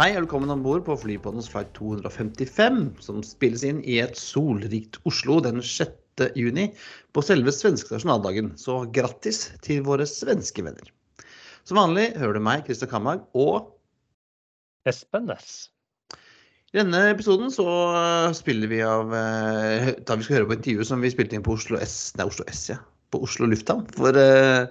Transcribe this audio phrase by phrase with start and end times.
[0.00, 4.96] Hei og velkommen om bord på Flypodens flight 255, som spilles inn i et solrikt
[5.04, 6.22] Oslo den 6.
[6.40, 6.70] juni
[7.12, 8.48] på selve svenske nasjonaldagen.
[8.56, 10.88] Så grattis til våre svenske venner.
[11.68, 13.74] Som vanlig hører du meg, Christer Kammag og
[14.88, 15.68] Espen Næss.
[16.72, 17.68] I denne episoden så
[18.40, 21.58] spiller vi av eh, Da vi skal høre på intervjuet som vi spilte inn på
[21.60, 22.80] Oslo S, nei, Oslo S, ja.
[23.10, 24.68] På Oslo lufthavn for, eh,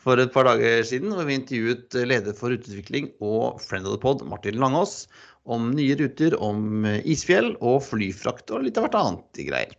[0.00, 1.12] for et par dager siden.
[1.12, 5.06] Hvor vi intervjuet leder for ruteutvikling og friend of the pod, Martin Langås,
[5.44, 9.74] om nye ruter, om isfjell og flyfrakt og litt av hvert annet greier.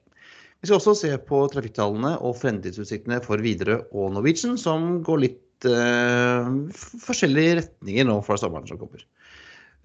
[0.66, 5.68] Vi skal også se på trafikktallene og fremtidsutsiktene for Widerøe og Norwegian, som går litt
[5.70, 6.48] uh,
[7.06, 9.04] forskjellige retninger nå fra sommeren som kommer.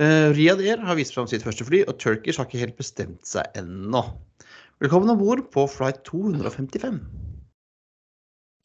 [0.01, 3.29] Uh, Riyad Air har vist fram sitt første fly, og Turkish har ikke helt bestemt
[3.29, 4.07] seg ennå.
[4.81, 7.03] Velkommen om bord på flight 255.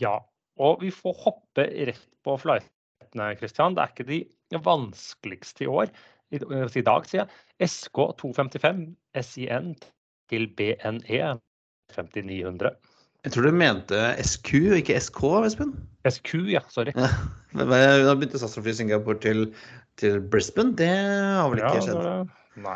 [0.03, 0.17] Ja,
[0.59, 3.75] og vi får hoppe rett på flightene, Christian.
[3.75, 5.91] Det er ikke de vanskeligste i år.
[6.33, 7.29] I, i dag, sier jeg.
[7.69, 8.85] SK255
[9.23, 9.75] SIN
[10.31, 11.35] til BNE
[11.93, 12.73] 5900.
[13.25, 14.51] Jeg tror du mente SQ,
[14.81, 15.71] ikke SK, Espen?
[16.05, 16.61] SQ, ja.
[16.69, 16.93] Sorry.
[16.93, 17.09] Ja.
[17.57, 19.47] Da begynte SAS å fly Singapore til,
[20.01, 20.75] til, Brisbane.
[20.77, 22.35] Det har vel ikke ja, skjedd?
[22.65, 22.75] Nei.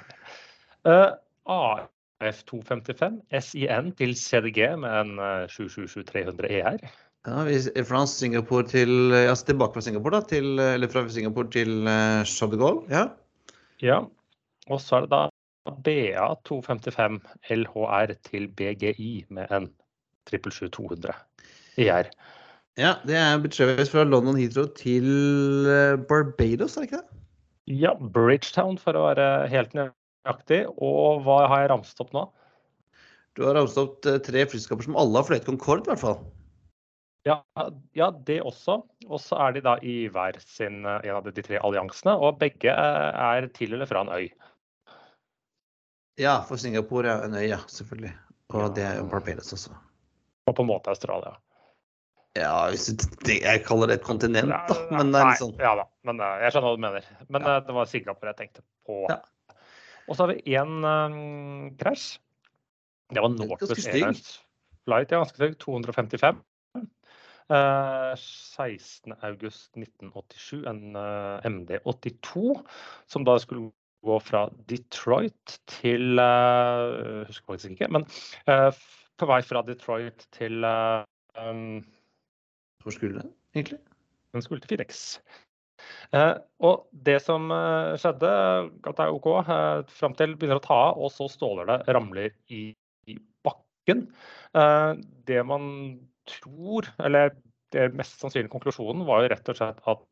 [0.90, 1.12] Uh,
[1.53, 6.90] AF255 SIN til CDG med en uh, 777-300 ER.
[7.28, 11.81] Ja, vi, fra Singapore til, altså tilbake fra Singapore, da, til, eller fra Singapore til
[11.84, 12.86] uh, Charles de Gaulle.
[12.89, 13.03] Ja.
[13.84, 14.00] ja.
[14.70, 15.25] Og så er det da
[15.86, 17.20] BA255
[17.52, 19.70] LHR til BGI med en
[20.31, 21.14] 777-200
[21.84, 22.09] ER.
[22.80, 25.08] Ja, det er Betrays fra London Heathrow til
[26.08, 27.20] Barbados, er det ikke det?
[27.70, 30.64] Ja, Bridgetown for å være helt nøyaktig.
[30.81, 32.25] Og hva har jeg ramset opp nå?
[33.38, 36.22] Du har ramset opp tre flyskaper som alle har fløyet Concorde, i hvert fall.
[37.28, 37.41] Ja,
[37.97, 38.80] ja, det også.
[39.07, 42.16] Og så er de da i hver sin en av de tre alliansene.
[42.16, 44.30] Og begge er til eller fra en øy.
[46.19, 48.13] Ja, for Singapore er en øy, ja, selvfølgelig.
[48.56, 49.75] Og det er jo Barbados også.
[50.47, 51.35] Og på en måte Australia.
[52.38, 52.69] Ja,
[53.25, 54.75] det, jeg kaller det et kontinent, da.
[54.94, 55.56] Men det er litt sånn.
[55.59, 57.08] Ja da, men jeg skjønner hva du mener.
[57.28, 57.56] Men ja.
[57.66, 59.02] det var Singapore jeg tenkte på.
[59.09, 59.19] Ja.
[60.09, 62.19] Og så har vi én um, krasj.
[63.13, 64.38] Det var Northwest Airlines
[64.85, 65.12] flight.
[65.12, 65.58] Ja, ganske stygg.
[65.62, 66.41] 255.
[67.49, 72.61] Uh, 16.8.1987, en uh, MD82,
[73.09, 73.73] som da skulle
[74.05, 78.05] gå fra Detroit til uh, Husker faktisk ikke, men
[79.19, 81.83] på vei fra Detroit til um,
[82.83, 83.79] Hvor skulle den egentlig?
[84.33, 85.19] Den skulle til Phoenix.
[86.13, 86.35] Uh,
[86.66, 90.79] og det som uh, skjedde, at det er OK, uh, fram til begynner å ta
[90.89, 92.69] av, og så ståler det, ramler i,
[93.09, 94.07] i bakken.
[95.29, 95.63] det man
[96.29, 97.34] tror, eller
[97.73, 100.06] det mest sannsynlige konklusjonen, var jo rett og slett at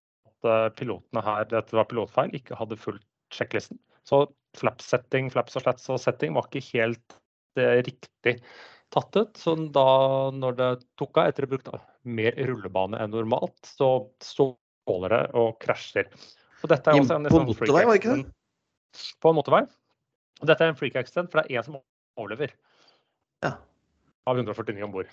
[0.77, 3.79] pilotene her, dette var pilotfeil, ikke hadde fulgt sjekklisten.
[4.07, 4.23] Så
[4.57, 7.17] flap-setting, flaps og slats og setting var ikke helt
[7.57, 8.37] riktig
[8.93, 9.37] tatt ut.
[9.37, 9.87] Så da
[10.35, 10.69] når det
[10.99, 11.71] tok av etter å ha brukt
[12.07, 16.09] mer rullebane enn normalt, så ståler det og krasjer.
[16.63, 18.31] Og dette er også en, på motorvei, var det ikke det?
[19.21, 19.65] På en motorvei.
[20.41, 21.79] Og dette er en freak accident, for det er én som
[22.17, 22.53] overlever.
[23.45, 23.57] Ja.
[24.27, 25.11] Av 149 om bord.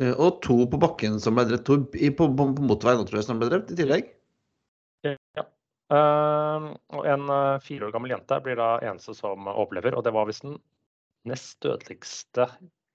[0.00, 1.66] Og to på bakken som ble drept.
[1.68, 4.08] To på, på, på motorveien tror jeg som ble drept i tillegg.
[5.04, 5.44] Ja.
[5.90, 9.96] Uh, og en uh, fire år gammel jente blir da eneste som overlever.
[9.98, 10.56] Og det var visst den
[11.28, 12.46] nest dødeligste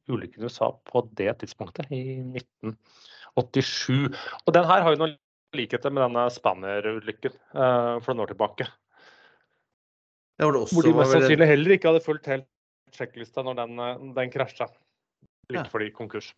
[0.10, 4.16] ulykken i USA på det tidspunktet, i 1987.
[4.46, 5.18] Og den her har jo noen
[5.56, 8.70] likheter med denne Spanner-ulykken uh, for noen år tilbake.
[10.40, 12.50] Ja, også, hvor de mest sannsynlig heller ikke hadde fulgt helt
[12.96, 13.78] sjekklista når den,
[14.18, 14.68] den krasja.
[15.52, 15.70] Like ja.
[15.72, 16.32] fordi konkurs.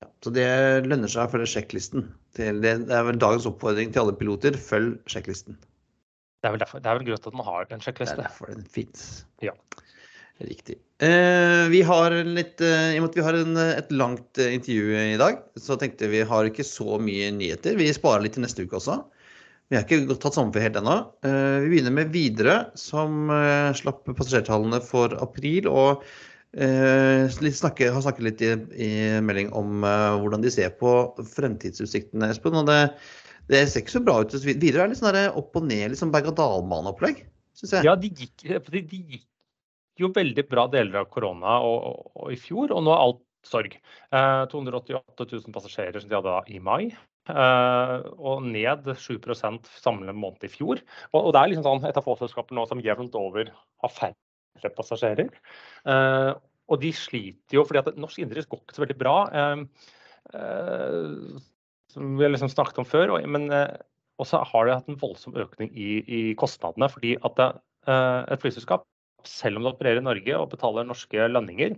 [0.00, 0.46] Ja, så det
[0.86, 2.06] lønner seg å følge sjekklisten.
[2.36, 4.56] Det, er vel dagens oppfordring til alle piloter.
[4.56, 5.58] Følg sjekklisten.
[6.40, 8.16] Det er vel derfor, det er vel til at man har en sjekkliste.
[8.16, 9.08] Det er derfor den fins.
[9.44, 9.52] Ja.
[10.40, 10.78] Riktig.
[11.04, 14.54] Eh, vi har litt, eh, I og med at vi har en, et langt eh,
[14.56, 17.76] intervju i dag, så tenkte vi har ikke så mye nyheter.
[17.76, 19.02] Vi sparer litt til neste uke også.
[19.70, 20.96] Vi har ikke tatt sommerferie helt ennå.
[21.28, 25.68] Eh, vi begynner med Widerøe, som eh, slapp passasjertallene for april.
[25.68, 26.08] og
[26.56, 28.52] eh, snakke, har snakket litt i,
[28.86, 28.90] i
[29.24, 30.94] melding om hvordan de ser på
[31.36, 32.58] fremtidsutsiktene, Espen.
[32.60, 32.80] og det,
[33.50, 34.36] det ser ikke så bra ut.
[34.46, 37.24] Widerøe er litt sånn opp og ned, sånn berg-og-dal-bane-opplegg.
[37.84, 39.26] Ja, de gikk, de gikk
[40.00, 43.22] jo veldig bra deler av korona og, og, og, i fjor, og nå er alt
[43.46, 43.76] sorg.
[44.14, 46.90] Eh, 288 000 passasjerer som de hadde i mai.
[47.30, 50.80] Uh, og ned 7 sammenlignet med måned i fjor.
[51.12, 53.92] Og, og, det er liksom sånn et av få selskaper nå som jevnt over har
[53.92, 54.16] færre
[54.68, 55.30] passasjerer.
[55.88, 56.32] Eh,
[56.70, 59.14] og de sliter jo fordi at norsk innenriks går ikke så veldig bra.
[59.40, 59.64] Eh,
[60.38, 61.40] eh,
[61.90, 63.16] som vi har liksom snakket om før.
[63.26, 63.48] Men
[64.20, 66.90] også har de hatt en voldsom økning i, i kostnadene.
[66.92, 67.40] fordi at
[68.30, 68.84] et flyselskap,
[69.26, 71.74] selv om det opererer i Norge og betaler norske landinger,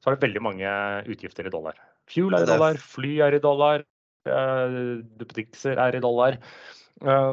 [0.00, 0.72] så har det veldig mange
[1.12, 1.78] utgifter i dollar.
[2.10, 3.84] Fuel er i dollar, fly er i dollar,
[4.26, 6.40] duppedikser er i dollar.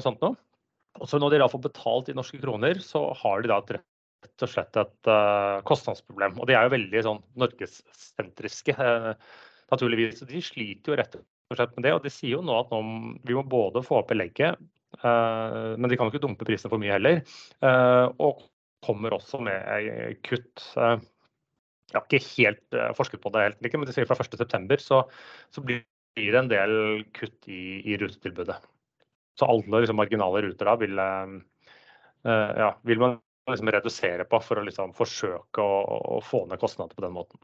[0.06, 0.38] sånt noe.
[1.00, 3.80] Og så når de da får betalt i norske kroner, så har de da et
[4.24, 6.38] rett og slett et uh, kostnadsproblem.
[6.40, 9.14] Og de er jo veldig sånn norgessentriske, uh,
[9.72, 10.24] naturligvis.
[10.30, 11.94] De sliter jo rett og slett med det.
[11.96, 12.82] Og de sier jo nå at nå,
[13.28, 14.60] vi må både få opp belegget,
[15.04, 17.24] uh, men de kan jo ikke dumpe prisene for mye heller.
[18.18, 18.48] og
[18.86, 20.64] kommer også med kutt.
[20.72, 24.78] Jeg har ikke helt forsket på det, helt, men de sier fra 1.9.
[24.80, 25.02] Så,
[25.52, 25.82] så blir
[26.16, 26.76] det en del
[27.18, 28.56] kutt i, i rutetilbudet.
[29.36, 31.02] Så alle liksom, marginale ruter da vil,
[32.24, 33.20] ja, vil man
[33.54, 35.80] liksom redusere på for å liksom forsøke å,
[36.18, 37.42] å, få ned kostnader på den måten.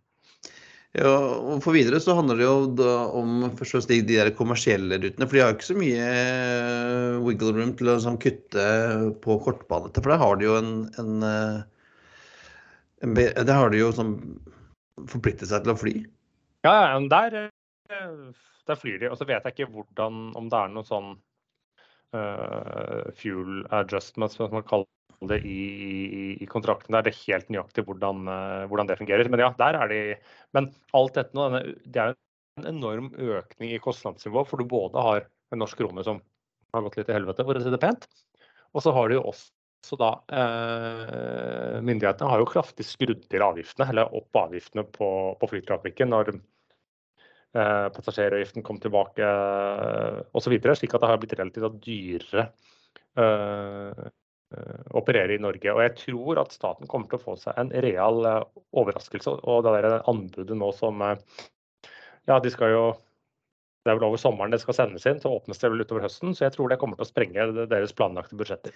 [0.95, 2.85] Ja, og For videre så handler det jo
[3.19, 5.27] om først de, de der kommersielle rutene.
[5.27, 8.67] For de har jo ikke så mye eh, wiggle room til å sånn, kutte
[9.25, 9.99] på kortbanettet.
[9.99, 10.71] For der har de jo en,
[11.01, 11.59] en, eh,
[13.03, 14.15] en Der har de jo sånn
[15.11, 15.95] forpliktet seg til å fly.
[16.63, 17.39] Ja, ja der,
[17.91, 18.17] eh,
[18.71, 19.11] der flyr de.
[19.11, 21.11] Og så vet jeg ikke hvordan, om det er noe sånn
[22.15, 24.87] uh, fuel adjustment, som man kaller
[25.29, 25.57] det i,
[26.05, 26.93] i, i kontrakten.
[26.95, 27.05] Der.
[27.05, 29.29] Det er helt nøyaktig hvordan, uh, hvordan, det fungerer.
[29.31, 29.99] Men ja, der er de
[30.55, 31.49] Men alt dette nå,
[31.85, 32.15] det er
[32.59, 34.45] en enorm økning i kostnadsnivå.
[34.47, 36.21] For du både har en norsk krone som
[36.75, 38.07] har gått litt til helvete, for å si det pent.
[38.75, 43.87] Og så har du jo også da eh, Myndighetene har jo kraftig skrudd til avgiftene,
[43.93, 45.09] eller opp avgiftene på,
[45.39, 50.57] på flytrafikken når eh, passasjeravgiften kom tilbake eh, osv.
[50.57, 52.73] Slik at det har blitt relativt dyrere eh,
[53.15, 53.91] Eh,
[54.95, 55.71] operere i Norge.
[55.73, 58.43] Og jeg tror at staten kommer til å få seg en real eh,
[58.77, 59.39] overraskelse.
[59.43, 61.17] Og det der anbudet nå som eh,
[62.29, 62.85] Ja, de skal jo
[63.85, 66.33] Det er vel over sommeren det skal sendes inn, så åpnes det vel utover høsten.
[66.33, 68.73] Så jeg tror det kommer til å sprenge deres planlagte budsjetter.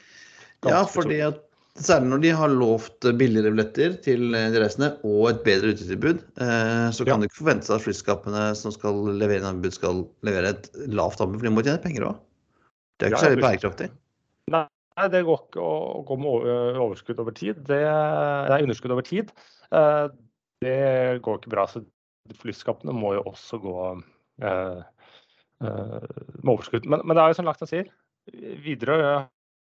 [0.66, 1.46] Ganske ja, fordi at
[1.80, 7.06] Særlig når de har lovt billigere billetter til de reisende og et bedre utetilbud, så
[7.06, 7.18] kan ja.
[7.22, 11.22] du ikke forvente seg at flyskapene som skal levere en anbud, skal levere et lavt
[11.24, 12.20] anbud, for de må tjene penger òg.
[12.98, 13.88] Det er ikke ja, særlig bærekraftig.
[14.52, 14.66] Nei,
[15.12, 17.62] det går ikke å gå med overskudd over tid.
[17.68, 17.80] Det,
[18.52, 19.32] nei, underskudd over tid.
[19.76, 20.06] Eh,
[20.64, 20.78] det
[21.26, 21.66] går ikke bra.
[21.70, 21.84] Så
[22.42, 24.82] flyselskapene må jo også gå eh,
[25.64, 25.98] eh,
[26.42, 26.90] med overskudd.
[26.90, 27.92] Men, men, det er jo som Laksen sier,
[28.66, 29.14] Widerøe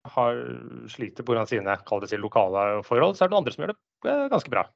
[0.08, 0.42] har
[0.90, 1.46] sliter pga.
[1.48, 1.76] sine
[2.22, 3.16] lokale forhold.
[3.16, 4.66] Så er det noen andre som gjør det ganske bra.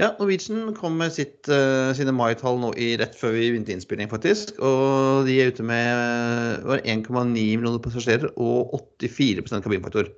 [0.00, 4.08] Ja, Norwegian kom med sitt, uh, sine mai-tall nå i rett før vi begynte innspilling,
[4.08, 4.54] faktisk.
[4.64, 8.72] Og de er ute med 1,9 millioner passasjerer og
[9.04, 10.08] 84% kabinfaktor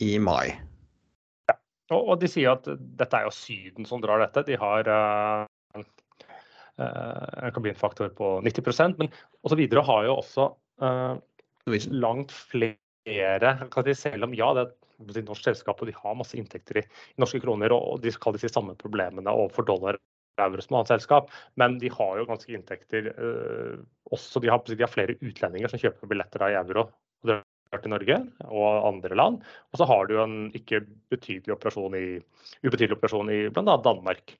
[0.00, 0.54] i mai.
[1.50, 1.58] Ja,
[1.92, 4.46] og, og, de sier at dette er jo Syden som drar dette.
[4.48, 5.44] De har uh,
[5.76, 9.12] uh, en kabinfaktor på 90% men
[9.60, 10.54] videre har jo også
[11.92, 13.52] langt flere
[13.94, 17.40] Selv om ja, det et norsk selskap og de har masse inntekter i, i norske
[17.42, 19.98] kroner, og, de skal de si samme problemene overfor dollar
[20.40, 21.30] euro som annet selskap,
[21.60, 23.80] men de har jo ganske inntekter eh,
[24.10, 24.40] også.
[24.40, 28.18] De har, de har, flere utlendinger som kjøper billetter i euro og drar til Norge
[28.48, 29.42] og andre land.
[29.72, 30.82] Og så har du en ikke
[31.12, 32.06] betydelig operasjon i,
[32.64, 33.76] ubetydelig operasjon i bl.a.
[33.84, 34.36] Danmark.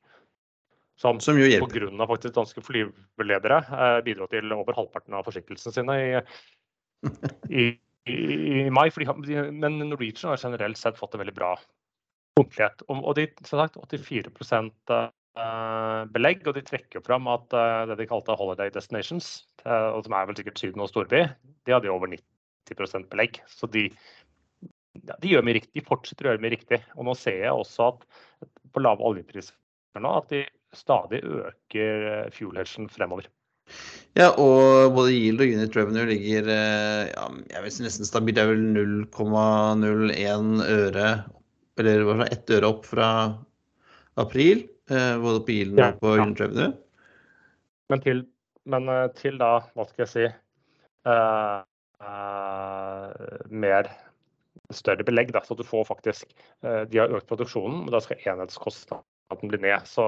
[1.01, 2.07] Som, som jo pga.
[2.07, 6.11] faktisk danske flyveledere eh, bidro til over halvparten av forsinkelsene sine i,
[7.63, 7.65] i
[8.11, 8.89] i, mai.
[8.95, 9.09] Fordi,
[9.53, 11.55] men Norwegian har generelt sett fått en veldig bra
[12.39, 12.85] punktlighet.
[12.89, 14.33] Og, de, har sagt, 84
[14.93, 19.35] uh, belegg, og de trekker fram at uh, det de kalte holiday destinations,
[19.67, 21.25] uh, og som er vel sikkert Syden og storby,
[21.67, 23.43] de hadde over 90% belegg.
[23.51, 23.89] Så de,
[25.03, 26.83] de, gjør mye riktig, de fortsetter å gjøre mye riktig.
[26.97, 28.09] Og nå ser jeg også at
[28.73, 29.57] på lave oljepriser
[30.01, 32.57] nå, at de stadig øker fuel
[32.89, 33.27] fremover.
[34.19, 38.37] Ja, og både yield og unit revenue ligger eh, ja, jeg vil si nesten stabilt.
[38.37, 38.67] Det er vel
[39.09, 41.07] 0,01 øre,
[41.81, 43.09] eller hva ett øre opp fra
[44.21, 44.67] april.
[44.93, 46.27] Eh, både på yielden ja, og på ja.
[46.27, 46.75] unit revenue.
[47.93, 48.23] Men til,
[48.69, 50.27] men eh, til, da, hva skal jeg si
[51.09, 51.65] uh,
[52.05, 53.09] uh,
[53.49, 53.89] Mer
[54.73, 56.31] større belegg, da, så du får faktisk
[56.65, 59.89] uh, De har økt produksjonen, men da skal enhetskostnaden bli ned.
[59.89, 60.05] Så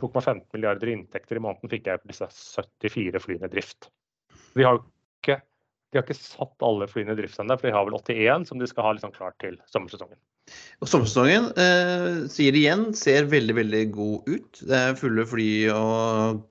[0.00, 3.90] 2,15 milliarder i inntekter i måneden fikk jeg på disse 74 flyene i drift.
[4.56, 5.40] De har ikke,
[5.90, 8.62] de har ikke satt alle flyene i drift ennå, for de har vel 81 som
[8.62, 10.18] de skal ha liksom klart til sommersesongen.
[10.84, 14.60] Og Sommersesongen eh, sier igjen ser veldig veldig god ut.
[14.60, 16.44] Det er fulle fly og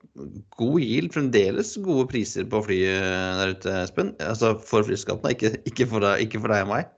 [0.58, 1.14] god yield.
[1.14, 3.06] Fremdeles gode priser på flyet
[3.40, 4.12] der ute, Espen.
[4.20, 5.88] Altså for flyskapene, ikke, ikke,
[6.26, 6.90] ikke for deg og meg.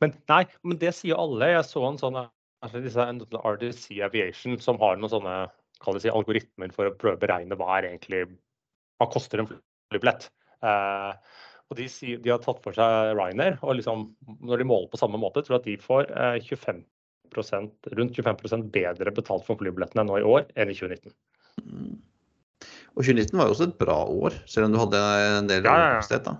[0.00, 1.50] Men, nei, men det sier alle.
[1.56, 2.20] Jeg så en sånn
[2.64, 3.06] altså disse
[3.40, 5.36] RDC Aviation som har noen sånne
[6.02, 8.26] si, algoritmer for å prøve å beregne hva er egentlig
[9.00, 10.28] hva koster en flybillett.
[10.60, 11.12] Eh,
[11.70, 11.86] og de,
[12.18, 13.56] de, har tatt for seg Ryanair.
[13.62, 14.08] og liksom,
[14.42, 16.10] Når de måler på samme måte, tror jeg at de får
[16.50, 21.14] 25% rundt 25% bedre betalt for flybillettene nå i år enn i 2019.
[21.62, 21.98] Mm.
[22.98, 25.00] Og 2019 var jo også et bra år, selv om du hadde
[25.38, 26.22] en del ja, ja, ja.
[26.26, 26.36] da.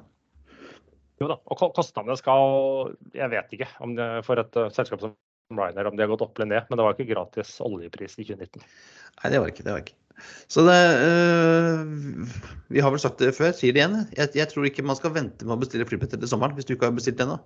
[1.20, 5.14] Jo da, og kostnadene skal Jeg vet ikke om det for et uh, selskap som
[5.58, 8.26] Ryanair om de har gått opp eller ned, men det var ikke gratis oljepris i
[8.28, 8.62] 2019.
[9.20, 9.74] Nei, det var ikke det.
[9.74, 9.98] var ikke.
[10.52, 12.28] Så det øh,
[12.68, 13.98] Vi har vel sagt det før, sier det igjen.
[14.16, 16.74] Jeg, jeg, tror ikke man skal vente med å bestille flybilletter til sommeren hvis du
[16.76, 17.38] ikke har bestilt det ennå.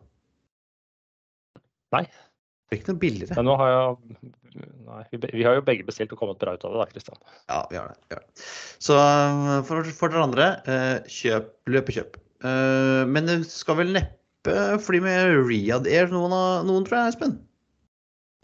[1.94, 3.38] Nei, det er ikke noe billigere.
[3.38, 4.32] Men nå har jeg,
[4.88, 7.22] nei, vi, vi, har jo begge bestilt og kommet bra ut av det, da, Kristian.
[7.46, 7.98] Ja, vi har det.
[8.10, 8.46] Vi har det.
[8.82, 8.98] Så
[9.68, 12.18] for, for dere andre, eh, kjøp løpekjøp.
[12.44, 16.34] Eh, men det skal vel neppe fly med Riyad Air noen,
[16.66, 17.38] noen tror jeg, Espen?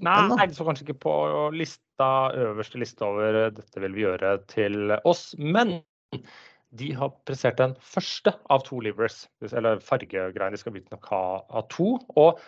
[0.04, 1.14] Nei, jeg så kanskje ikke på
[1.54, 2.10] lista,
[2.48, 5.30] øverste liste over dette vil vi gjøre til oss.
[5.38, 5.80] Men
[6.78, 11.24] de har prestert den første av to livers, eller fargegreiene de skal bytte nok ha
[11.42, 11.96] av to.
[12.20, 12.40] Og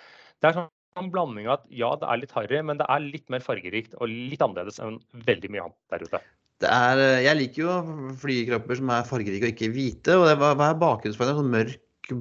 [0.42, 3.44] det er sånn blanding at ja, det er litt harry, men det er litt mer
[3.44, 6.22] fargerikt og litt annerledes enn veldig mye annet der ute.
[6.62, 7.76] Er, eh, jeg liker jo
[8.22, 10.14] flykropper som er fargerike og ikke hvite.
[10.14, 11.40] og det, Hva er bakgrunnsfargen?
[11.40, 12.12] Sånn mørk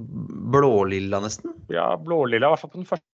[0.55, 1.53] blålilla nesten?
[1.73, 3.10] Ja, blålilla, i hvert fall på den første.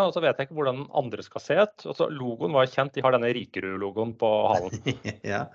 [0.00, 1.88] Og så vet jeg ikke hvordan den andre skal se ut.
[1.92, 5.02] Altså, logoen var kjent, de har denne Rikerud-logoen på halen.
[5.34, 5.46] ja.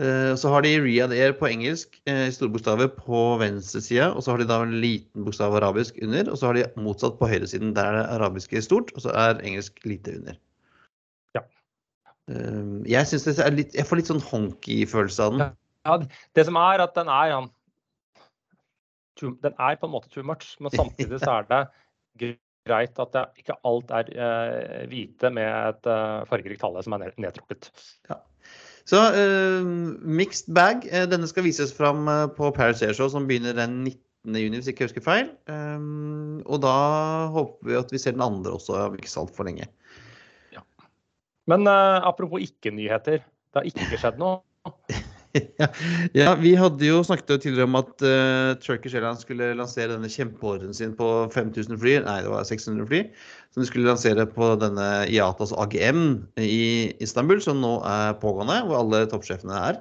[0.00, 4.06] Eh, så har de Riyad Air på engelsk eh, i store bokstaver på venstre side.
[4.14, 6.30] Og så har de da en liten bokstav arabisk under.
[6.30, 7.74] Og så har de motsatt på høyresiden.
[7.76, 10.38] Der er det arabiske stort, og så er engelsk lite under.
[11.36, 11.44] Ja.
[12.32, 15.56] Eh, jeg syns det er litt Jeg får litt sånn honky-følelse av den.
[15.88, 15.96] Ja,
[16.36, 17.50] det som er at den er han
[19.20, 21.64] Den er på en måte too much, men samtidig så er det
[22.68, 27.70] greit at ikke alt er eh, hvite med et eh, fargerikt tale som er nedtrukket.
[28.10, 28.20] Ja.
[28.88, 29.66] Så uh,
[30.02, 30.86] mixed bag.
[30.90, 34.40] Uh, denne skal vises fram uh, på Paris Air Show, som begynner den 19.
[34.42, 35.30] juni, hvis ikke jeg husker feil.
[35.52, 36.74] Um, og da
[37.36, 39.68] håper vi at vi ser den andre også om ikke så altfor lenge.
[40.54, 40.64] Ja.
[41.50, 43.22] Men apropos ikke-nyheter.
[43.22, 44.40] Det har ikke skjedd noe.
[46.18, 50.10] ja, vi hadde jo snakket jo tidligere om at uh, Turkish Airlines skulle lansere denne
[50.10, 53.02] kjempeordren sin på 5000 fly, nei det var 600 fly,
[53.54, 56.02] som de skulle lansere på denne IATAs AGM
[56.42, 59.78] i Istanbul, som nå er pågående, hvor alle toppsjefene er.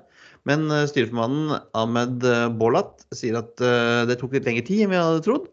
[0.49, 4.93] Men uh, styreformannen Ahmed eh, Bolat sier at uh, det tok litt lengre tid enn
[4.93, 5.49] vi hadde trodd.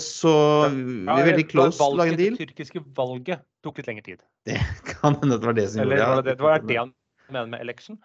[0.00, 0.30] Så
[0.72, 2.36] vi er veldig close til å lage en deal.
[2.38, 4.22] Det tyrkiske valget tok litt lengre tid.
[4.48, 4.56] Det
[4.94, 6.30] kan hende det var det som gjorde det.
[6.30, 6.94] Det var det han
[7.28, 7.98] mener med election?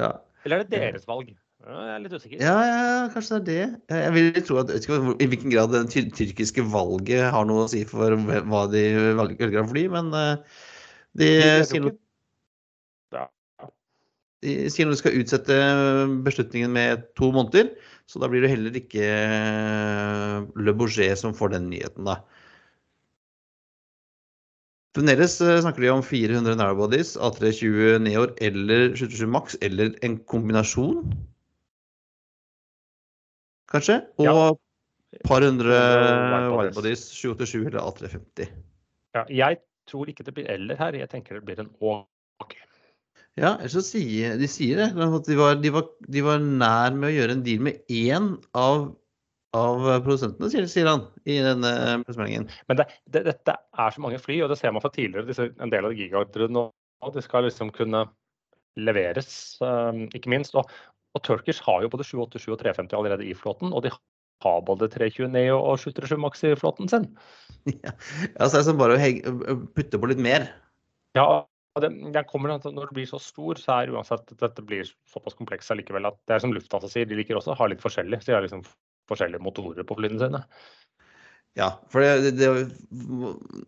[0.00, 0.12] Ja.
[0.46, 1.32] Eller er det deres valg?
[1.62, 2.40] Jeg er litt usikker.
[2.42, 3.98] Ja, ja, kanskje det er det.
[4.02, 7.46] Jeg vil tro at, jeg vet ikke I hvilken grad det tyr tyrkiske valget har
[7.46, 8.82] noe å si for hva de
[9.20, 10.58] velger å fly, men uh,
[11.18, 11.28] de,
[11.68, 11.94] sier noe
[14.42, 15.56] de sier noe de skal utsette
[16.26, 17.70] beslutningen med to måneder.
[18.10, 22.18] Så da blir det heller ikke eh, Le Bourget som får den nyheten, da.
[24.92, 31.06] Fremdeles eh, snakker de om 400 narrowbodies, A320 Neor eller 77 Max, eller en kombinasjon.
[33.72, 34.02] Kanskje?
[34.20, 34.50] Og ja.
[35.24, 35.78] par hundre
[36.58, 38.52] widebodies, 787 eller A350.
[39.16, 42.04] Ja, jeg tror ikke det blir eller her, jeg tenker det blir en og.
[43.40, 44.90] Ja, så sier, de sier det.
[44.92, 48.90] De var, de, var, de var nær med å gjøre en deal med én av
[49.56, 51.72] av produsentene, sier, sier han i denne
[52.06, 52.48] pressemeldingen.
[52.70, 55.28] Men det, det, dette er så mange fly, og det ser man fra tidligere.
[55.28, 56.64] Disse, en del av gigaordrene nå.
[57.12, 58.06] Det skal liksom kunne
[58.78, 60.56] leveres, um, ikke minst.
[60.56, 60.70] Og,
[61.12, 63.74] og, Turkish har jo både 787 og 350 allerede i flåten.
[63.74, 63.92] Og de
[64.42, 67.08] har både 320 Neo og 737 Max i flåten sin.
[67.84, 67.92] Ja,
[68.42, 70.48] altså det er som bare å putte på litt mer.
[71.14, 71.44] Ja,
[71.78, 75.70] det, det kommer, når det blir så stor, så er uansett dette blir såpass komplekst
[75.70, 78.18] allikevel at det er som Lufthansa sier, de liker også å ha litt forskjellig.
[78.18, 78.64] Så de har liksom
[79.10, 80.42] forskjellige motorer på flyene sine.
[81.58, 82.48] Ja, for det, det,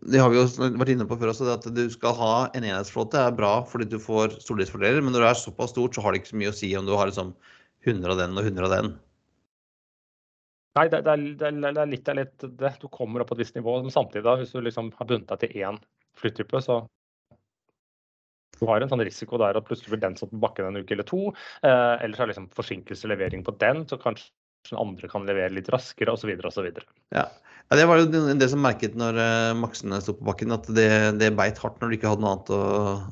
[0.09, 1.45] det, har vi jo vært inne på før også.
[1.53, 5.03] At du skal ha en enhetsflåte er bra fordi du får stordriftsfordeler.
[5.05, 6.87] Men når det er såpass stort, så har det ikke så mye å si om
[6.87, 7.35] du har liksom
[7.85, 8.95] 100 av den og 100 av den.
[10.75, 12.73] Nei, det, er, det er litt av litt det.
[12.81, 13.77] Du kommer opp på et visst nivå.
[13.85, 15.77] Men samtidig, da, hvis du liksom har bundet deg til én
[16.19, 16.81] flytype, så
[18.55, 20.95] du har en sånn risiko der at plutselig blir den satt på bakken en uke
[20.95, 21.29] eller to.
[21.61, 24.31] Eh, ellers er det liksom forsinkelse levering på den, så kanskje
[24.73, 26.31] andre kan levere litt raskere osv.
[26.47, 26.67] osv.
[27.13, 27.25] Ja.
[27.29, 30.89] ja, det var jo det som merket når uh, maksene sto på bakken, at det,
[31.21, 32.61] det beit hardt når du ikke hadde noe annet å,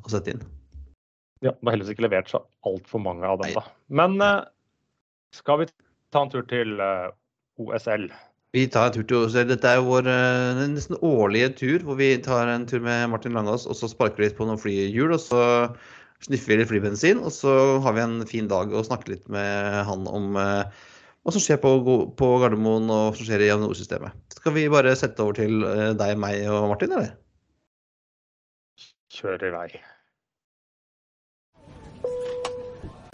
[0.02, 0.44] å sette inn.
[1.44, 3.66] Ja, det var heldigvis ikke levert så altfor mange av dem, da.
[3.94, 4.46] Men uh,
[5.36, 5.72] skal vi
[6.14, 7.12] ta en tur til uh,
[7.62, 8.08] OSL?
[8.54, 9.50] Vi tar en tur til OSL.
[9.50, 10.08] Dette er jo vår
[10.70, 14.28] nesten årlige tur hvor vi tar en tur med Martin Langås og så sparker vi
[14.28, 15.16] litt på noen flyhjul.
[15.16, 15.42] Og så
[16.24, 19.84] sniffer vi litt flybensin, og så har vi en fin dag og snakker litt med
[19.88, 20.38] han om
[21.24, 21.72] hva som skjer på,
[22.20, 24.16] på Gardermoen og hva som skjer i Avinor-systemet.
[24.36, 27.14] Skal vi bare sette over til eh, deg, meg og Martin, eller?
[29.14, 29.68] Kjør i vei.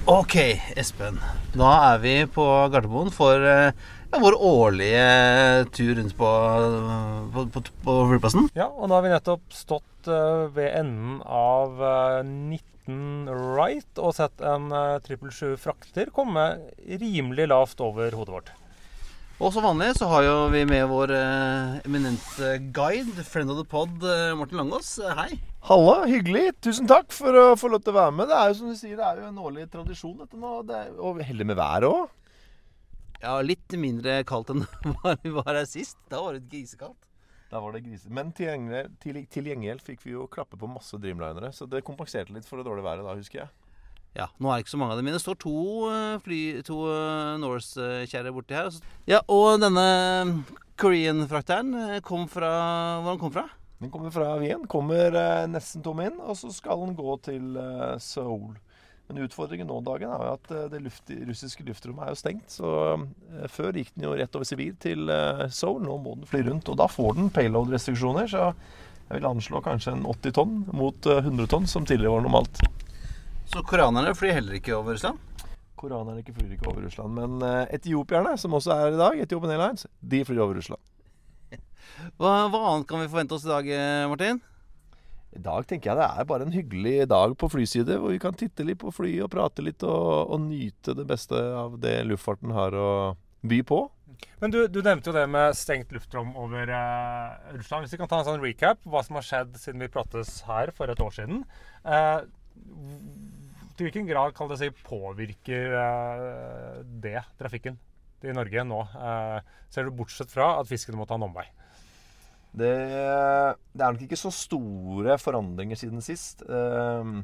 [0.10, 0.36] OK,
[0.80, 1.20] Espen.
[1.54, 3.78] Da er vi på Gardermoen for eh,
[4.10, 6.34] ja, vår årlige eh, tur rundt på,
[7.36, 8.50] på, på, på flyplassen.
[8.58, 11.75] Ja, og nå har vi nettopp stått ved enden av
[12.25, 16.46] 90 Nathan Wright og sett en eh, 777 Frakter komme
[17.00, 18.51] rimelig lavt over hodet vårt.
[19.39, 23.65] Og som vanlig så har jo vi med vår eh, eminente guide, friend of the
[23.69, 24.98] pod, eh, Martin Langås.
[25.00, 25.39] Eh, hei.
[25.69, 26.58] Halla, hyggelig.
[26.65, 28.31] Tusen takk for å få lov til å være med.
[28.31, 30.55] Det er jo som du sier, det er jo en årlig tradisjon dette nå.
[30.67, 32.15] Det er, og heldig med været òg.
[33.19, 34.65] Ja, litt mindre kaldt enn
[35.24, 36.00] vi var her sist.
[36.12, 37.00] Da var det grisekaldt.
[37.50, 38.12] Da var det griser.
[38.13, 41.86] Men til gjengjeld, til, til gjengjeld fikk vi jo klappe på masse Dreamlinere, så det
[41.88, 43.50] kompenserte litt for det dårlige været da, husker jeg.
[44.18, 45.06] Ja, nå er det ikke så mange av dem.
[45.10, 45.56] Men det står to
[46.25, 46.79] fly, to
[47.41, 48.70] Norse-kjerrer borti her.
[49.10, 49.86] Ja, og denne
[50.79, 52.51] Korean-frakteren kom fra
[53.03, 53.46] Hvor han kom fra?
[53.79, 54.65] Den kommer fra Wien.
[54.68, 58.58] Kommer eh, nesten tom inn, og så skal den gå til eh, Seoul.
[59.10, 62.51] Men utfordringen nå dagen er jo at eh, det luft, russiske luftrommet er jo stengt.
[62.54, 65.80] Så eh, før gikk den jo rett over Sibir til eh, Seoul.
[65.82, 66.70] Nå må den fly rundt.
[66.70, 68.30] Og da får den payload-restriksjoner.
[68.30, 68.44] Så
[69.10, 72.62] jeg vil anslå kanskje en 80 tonn mot 100 tonn, som tidligere var normalt.
[73.50, 75.18] Så koreanerne flyr heller ikke over Russland?
[75.80, 77.18] Koreanerne flyr ikke over Russland.
[77.18, 80.86] Men etiopierne, som også er i dag, Etiopian Airlines, de flyr over Russland.
[82.22, 83.74] Hva, hva, annet kan vi forvente oss i dag,
[84.12, 84.44] Martin?
[85.36, 88.38] I dag tenker jeg det er bare en hyggelig dag på flyside, hvor vi kan
[88.38, 92.55] titte litt på fly og prate litt og, og nyte det beste av det luftfarten
[92.55, 92.89] har å
[93.45, 93.83] by på.
[94.41, 97.86] Men du, du nevnte jo det med stengt luftrom over eh, Russland.
[97.86, 100.73] Hvis vi kan ta en sånn recap hva som har skjedd siden vi prates her
[100.75, 101.45] for et år siden.
[101.86, 102.19] Eh,
[103.80, 107.80] til hvilken grad kan det si, påvirker eh, det trafikken
[108.27, 108.82] i Norge nå?
[108.99, 111.47] Eh, ser du bortsett fra at fiskene må ta en omvei?
[112.49, 112.69] Det,
[113.73, 116.41] det, er nok ikke så store forandringer siden sist.
[116.49, 117.21] Ehm,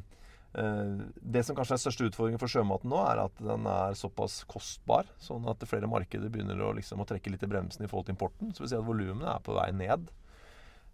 [0.54, 4.42] eh, det som kanskje er største utfordringen for sjømaten nå, er at den er såpass
[4.50, 5.08] kostbar.
[5.22, 8.16] Sånn at flere markeder begynner å, liksom, å trekke litt i bremsen i forhold til
[8.16, 8.54] importen.
[8.54, 10.08] Så vil si at volumene er på vei ned.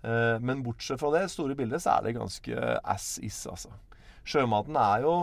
[0.03, 3.75] Eh, men bortsett fra det store bildet, så er det ganske ass is, altså.
[4.23, 5.17] Sjømaten er jo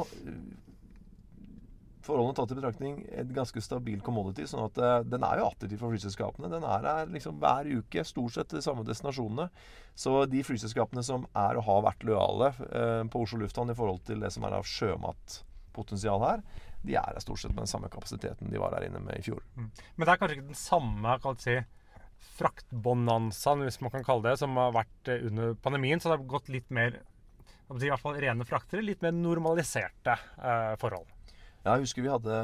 [2.09, 4.47] forholdene tatt i betraktning et ganske stabil commodity.
[4.49, 6.51] sånn at uh, Den er jo attraktiv for flyselskapene.
[6.51, 9.49] Den er her liksom hver uke, stort sett de samme destinasjonene.
[9.99, 14.03] Så de flyselskapene som er og har vært lojale uh, på Oslo lufthavn i forhold
[14.09, 16.45] til det som er av sjømatpotensial her,
[16.83, 19.25] de er her stort sett med den samme kapasiteten de var her inne med i
[19.25, 19.43] fjor.
[19.57, 19.69] Mm.
[19.95, 21.57] Men det er kanskje ikke den samme kan si,
[22.39, 25.99] fraktbonanzaen, hvis man kan kalle det, som har vært eh, under pandemien.
[25.99, 27.01] Så det har gått litt mer
[27.69, 31.05] i hvert fall rene fraktere, litt mer normaliserte uh, forhold.
[31.69, 32.36] Jeg husker vi hadde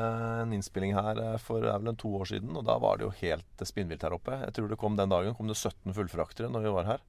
[0.44, 2.54] en innspilling her eh, for er vel en to år siden.
[2.56, 4.38] og Da var det jo helt spinnvilt her oppe.
[4.44, 7.06] Jeg tror det kom Den dagen kom det 17 fullfraktere når vi var her.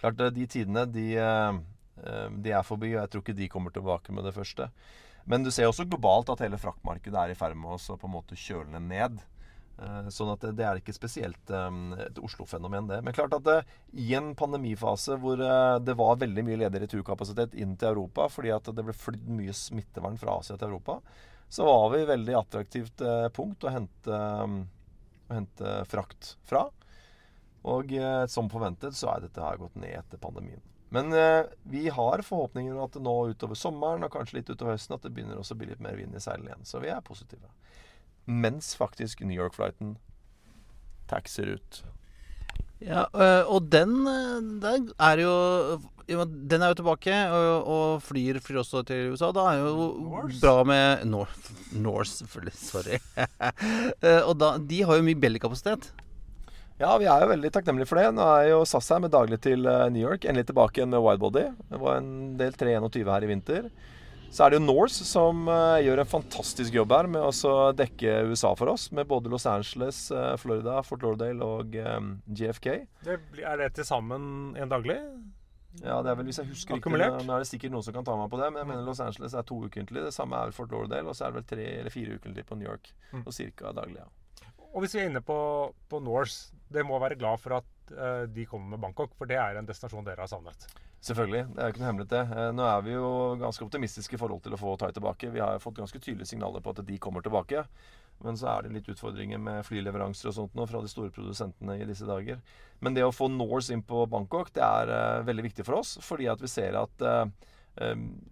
[0.00, 3.74] Klart eh, De tidene de, eh, de er forbi, og jeg tror ikke de kommer
[3.74, 4.70] tilbake med det første.
[5.30, 8.16] Men du ser også globalt at hele fraktmarkedet er i ferd med å på en
[8.16, 9.20] måte kjøle ned.
[10.12, 12.98] Sånn at det, er ikke spesielt et Oslo-fenomen, det.
[13.04, 13.54] Men klart at det,
[13.96, 18.68] i en pandemifase hvor det var veldig mye ledig returkapasitet inn til Europa fordi at
[18.76, 20.98] det ble flydd mye smittevern fra Asia til Europa,
[21.50, 24.18] så var vi veldig attraktivt eh, punkt å hente,
[25.28, 26.68] å hente, frakt fra.
[27.66, 30.62] Og eh, som forventet så er dette her gått ned etter pandemien.
[30.94, 34.94] Men eh, vi har forhåpninger om at nå utover sommeren og kanskje litt utover høsten
[34.94, 36.70] at det begynner også å bli litt mer vind i seilene igjen.
[36.70, 37.50] Så vi er positive.
[38.30, 39.96] Mens faktisk New York-flighten
[41.10, 41.82] taxer ut.
[42.80, 43.06] Ja,
[43.44, 43.92] og den,
[44.62, 45.32] den er jo
[46.10, 49.30] den er jo tilbake, og, og flyr, flyr, også til USA.
[49.34, 50.40] Da er jo Norse.
[50.42, 52.56] bra med North, Norse, selvfølgelig.
[52.58, 53.00] Sorry.
[54.00, 55.90] Eh, og da, de har jo mye bellykapasitet.
[56.80, 58.06] Ja, vi er jo veldig takknemlige for det.
[58.16, 60.24] Nå er jo SAS her med daglig til eh, New York.
[60.24, 61.42] Endelig tilbake med widebody.
[61.68, 63.68] Det var en del 321 her i vinter.
[64.30, 68.20] Så er det jo Norse som uh, gjør en fantastisk jobb her med å dekke
[68.30, 68.86] USA for oss.
[68.94, 72.68] Med både Los Angeles, uh, Florida, Fort Lauderdale og um, JFK.
[73.02, 75.00] Det, er det til sammen en daglig?
[75.78, 77.16] Ja, det er vel, hvis jeg husker Akkumulert.
[77.16, 77.26] riktig.
[77.26, 79.02] Nå er det sikkert noen som kan ta meg på det, men jeg mener Los
[79.02, 80.04] Angeles er to ukentlig.
[80.06, 82.58] Det samme er Fort Lauderdale, og så er det vel tre eller fire ukentlig på
[82.58, 82.92] New York.
[83.10, 83.24] Mm.
[83.24, 84.08] Og cirka daglig, ja.
[84.70, 85.40] Og hvis vi er inne på,
[85.90, 89.38] på Norse, det må være glad for at uh, de kommer med Bangkok, for det
[89.42, 90.68] er en destinasjon dere har savnet?
[91.00, 91.46] Selvfølgelig.
[91.54, 92.36] Det er jo ikke noe hemmelighet, det.
[92.36, 93.10] Uh, nå er vi jo
[93.40, 95.30] ganske optimistiske i forhold til å få Tai tilbake.
[95.32, 97.64] Vi har fått ganske tydelige signaler på at de kommer tilbake.
[98.20, 101.78] Men så er det litt utfordringer med flyleveranser og sånt nå fra de store produsentene
[101.80, 102.42] i disse dager.
[102.84, 105.96] Men det å få Norse inn på Bangkok det er uh, veldig viktig for oss.
[106.04, 107.24] Fordi at vi ser at uh,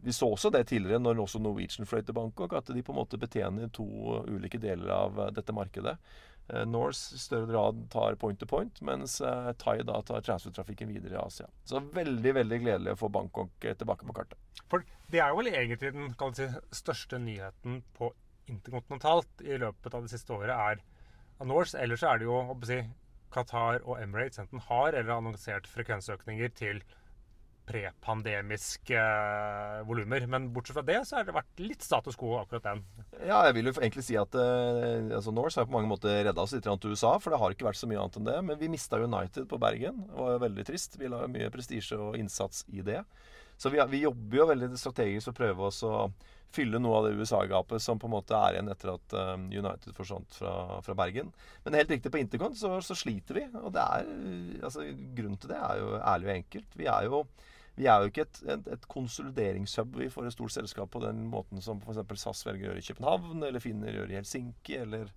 [0.05, 2.99] Vi så også det tidligere når også Norwegian fløy til Bangkok, at de på en
[2.99, 3.87] måte betjener to
[4.29, 5.95] ulike deler av dette markedet.
[6.69, 9.19] Norse i større grad tar point to point, mens
[9.61, 11.49] Thai da tar transfertrafikken videre i Asia.
[11.69, 14.63] Så veldig veldig gledelig å få Bangkok tilbake på kartet.
[14.73, 18.13] For det er jo vel egentlig den si, største nyheten på
[18.49, 21.77] interkontinentalt i løpet av det siste året, er Norse.
[21.79, 22.81] Ellers er det jo si,
[23.35, 26.81] Qatar og Emirates enten har eller annonsert frekvensøkninger til
[27.69, 30.27] prepandemiske uh, volumer.
[30.31, 32.85] Men bortsett fra det, så har det vært litt status quo akkurat den.
[33.21, 36.45] Ja, jeg vil jo egentlig si at uh, altså Norse har på mange måter redda
[36.45, 38.39] oss litt til USA, for det har ikke vært så mye annet enn det.
[38.51, 40.05] Men vi mista United på Bergen.
[40.09, 40.99] Det var jo veldig trist.
[41.01, 43.03] Vi la mye prestisje og innsats i det.
[43.59, 45.95] Så vi, vi, jobber jo veldig strategisk for å prøve oss å
[46.55, 49.93] fylle noe av det USA-gapet som på en måte er igjen etter at um, United
[49.97, 50.53] forsvant fra,
[50.85, 51.33] fra, Bergen.
[51.67, 53.45] Men helt riktig, på Intercont så, så, sliter vi.
[53.61, 54.13] Og det er,
[54.63, 56.79] altså, grunnen til det er jo ærlig og enkelt.
[56.79, 57.23] Vi er jo,
[57.79, 61.63] vi er jo ikke et, et, et konsolideringshub for et stort selskap på den måten
[61.63, 62.03] som f.eks.
[62.19, 65.13] SAS velger å gjøre i København, eller Finner gjør i Helsinki, eller,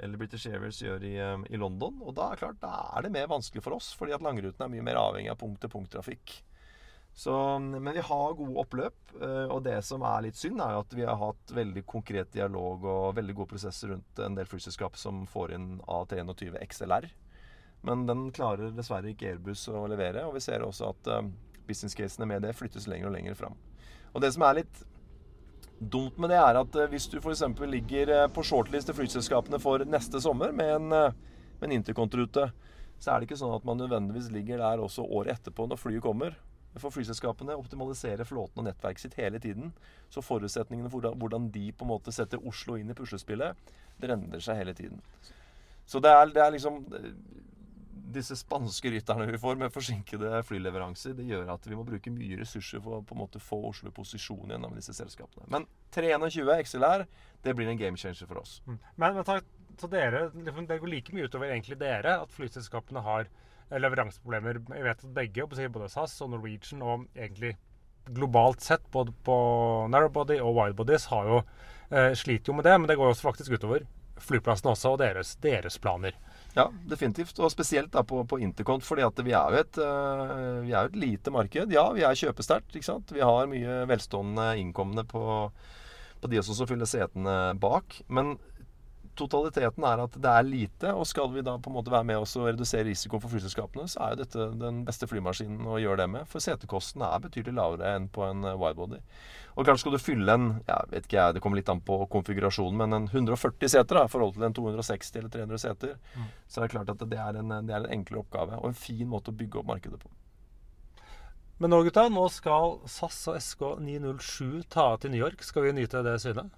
[0.00, 1.98] eller British Airways gjør i, um, i, London.
[2.00, 4.72] Og da, er klart, da er det mer vanskelig for oss, fordi at langruten er
[4.72, 6.40] mye mer avhengig av punkt-til-punkt-trafikk.
[7.12, 9.14] Så, men vi har gode oppløp.
[9.20, 12.86] Eh, og det som er litt synd, er at vi har hatt veldig konkret dialog
[12.86, 17.10] og veldig gode prosesser rundt en del flyselskap som får inn A321 XLR.
[17.84, 20.24] Men den klarer dessverre ikke Airbus å levere.
[20.28, 21.24] Og vi ser også at uh,
[21.68, 23.58] business-casene med det flyttes lenger og lenger fram.
[24.14, 24.82] Og det som er litt
[25.80, 27.44] dumt med det, er at uh, hvis du f.eks.
[27.70, 32.50] ligger uh, på shortlist til flyselskapene for neste sommer med en, med en interkontrute,
[33.00, 36.04] så er det ikke sånn at man nødvendigvis ligger der også året etterpå når flyet
[36.04, 36.36] kommer
[36.78, 39.72] for flyselskapene optimalisere flåten og nettverket sitt hele tiden.
[40.12, 43.56] Så forutsetningene for hvordan de på en måte setter Oslo inn i puslespillet,
[44.00, 45.00] det endrer seg hele tiden.
[45.86, 46.84] Så det er, det er, liksom
[48.10, 52.40] Disse spanske rytterne vi får med forsinkede flyleveranser, det gjør at vi må bruke mye
[52.40, 55.46] ressurser for å på en måte få Oslo i posisjon gjennom disse selskapene.
[55.52, 57.06] Men 321 XLR,
[57.44, 58.58] det blir en game changer for oss.
[58.66, 58.78] Mm.
[58.96, 59.48] Men, men takk
[59.80, 63.30] til dere, liksom, Det går like mye utover egentlig dere at flyselskapene har
[63.70, 64.60] leveranseproblemer.
[64.74, 67.54] Jeg vet at begge, både SAS og Norwegian og egentlig
[68.10, 69.36] globalt sett, både på
[69.92, 71.40] narrowbody og widebodies, har jo
[71.90, 72.76] eh, sliter jo med det.
[72.80, 73.86] Men det går jo også faktisk utover
[74.20, 76.16] flyplassene også, og deres, deres planer.
[76.56, 77.38] Ja, definitivt.
[77.38, 80.88] Og spesielt da på, på Intercont, fordi at vi er jo et, uh, vi er
[80.88, 81.74] et lite marked.
[81.74, 82.74] Ja, vi er kjøpesterkt.
[82.74, 83.12] ikke sant?
[83.14, 85.24] Vi har mye velstående innkomne på,
[86.20, 88.00] på de også som fyller setene bak.
[88.08, 88.36] Men
[89.18, 90.92] totaliteten er at det er lite.
[90.94, 93.88] Og skal vi da på en måte være med oss og redusere risikoen for flyselskapene,
[93.90, 96.30] så er jo dette den beste flymaskinen å gjøre det med.
[96.30, 99.00] For setekosten er betydelig lavere enn på en eh, widebody.
[99.58, 101.98] Og kanskje skal du fylle en jeg vet ikke jeg, det kommer litt an på
[102.12, 106.32] konfigurasjonen, men en 140 seter da, i forhold til en 260 eller 300 seter, mm.
[106.46, 108.78] så er det klart at det er, en, det er en enklere oppgave og en
[108.78, 110.12] fin måte å bygge opp markedet på.
[111.60, 115.42] Men nå gutta, nå skal SAS og SK 907 ta til New York.
[115.44, 116.48] Skal vi nyte det synet?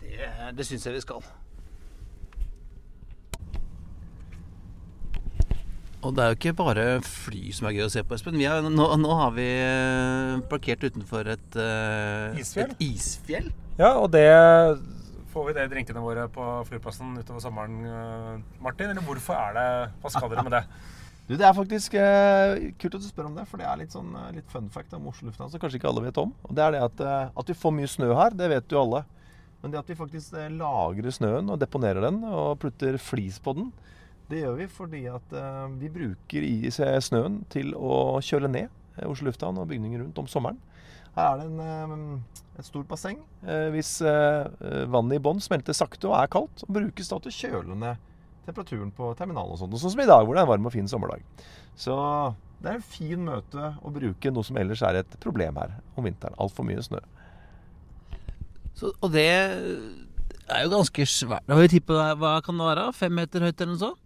[0.00, 0.26] Det,
[0.58, 1.22] det syns jeg vi skal.
[6.04, 8.36] Og det er jo ikke bare fly som er gøy å se på, Espen.
[8.44, 12.74] Er, nå, nå, har vi eh, parkert utenfor et, uh, isfjell.
[12.74, 13.48] et isfjell.
[13.80, 14.26] Ja, og det
[15.34, 18.92] Får vi det i drinkene våre på flyplassen utover sommeren, uh, Martin?
[18.92, 19.64] Eller hvorfor er det
[20.02, 20.66] Hva skal dere med det?
[21.24, 23.94] Du, Det er faktisk eh, kult at du spør om det, for det er litt,
[23.94, 26.34] sånn, litt fun fact om Oslo lufthavn som kanskje ikke alle vet om.
[26.44, 27.00] Og det er det at,
[27.32, 29.00] at vi får mye snø her, det vet jo alle.
[29.62, 33.72] Men det at vi faktisk lagrer snøen og deponerer den og putter flis på den,
[34.30, 36.46] det gjør vi fordi at uh, vi bruker
[37.04, 40.60] snøen til å kjøle ned eh, Oslo lufthavn og bygninger rundt om sommeren.
[41.14, 43.20] Her er det en, uh, et stort basseng.
[43.44, 47.38] Uh, hvis vannet i bånn smelter sakte og er kaldt, og brukes da til å
[47.40, 48.10] kjøle ned
[48.44, 49.76] temperaturen på terminalen og sånt.
[49.80, 51.24] Sånn som i dag, hvor det er en varm og fin sommerdag.
[51.80, 51.94] Så
[52.60, 56.06] det er en fin møte å bruke noe som ellers er et problem her om
[56.06, 56.36] vinteren.
[56.40, 57.00] Altfor mye snø.
[58.74, 61.48] Så, og det er jo ganske svært.
[61.48, 62.88] Hva kan det være?
[62.96, 64.03] Fem meter høyt eller noe sånt?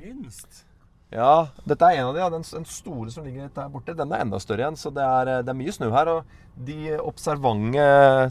[0.00, 0.64] Minst.
[1.10, 2.20] Ja, dette er en av de.
[2.22, 2.28] Ja.
[2.30, 4.78] Den, den, store som ligger der borte, den er enda større igjen.
[4.78, 6.10] Så det er, det er, mye snø her.
[6.12, 7.84] Og de observante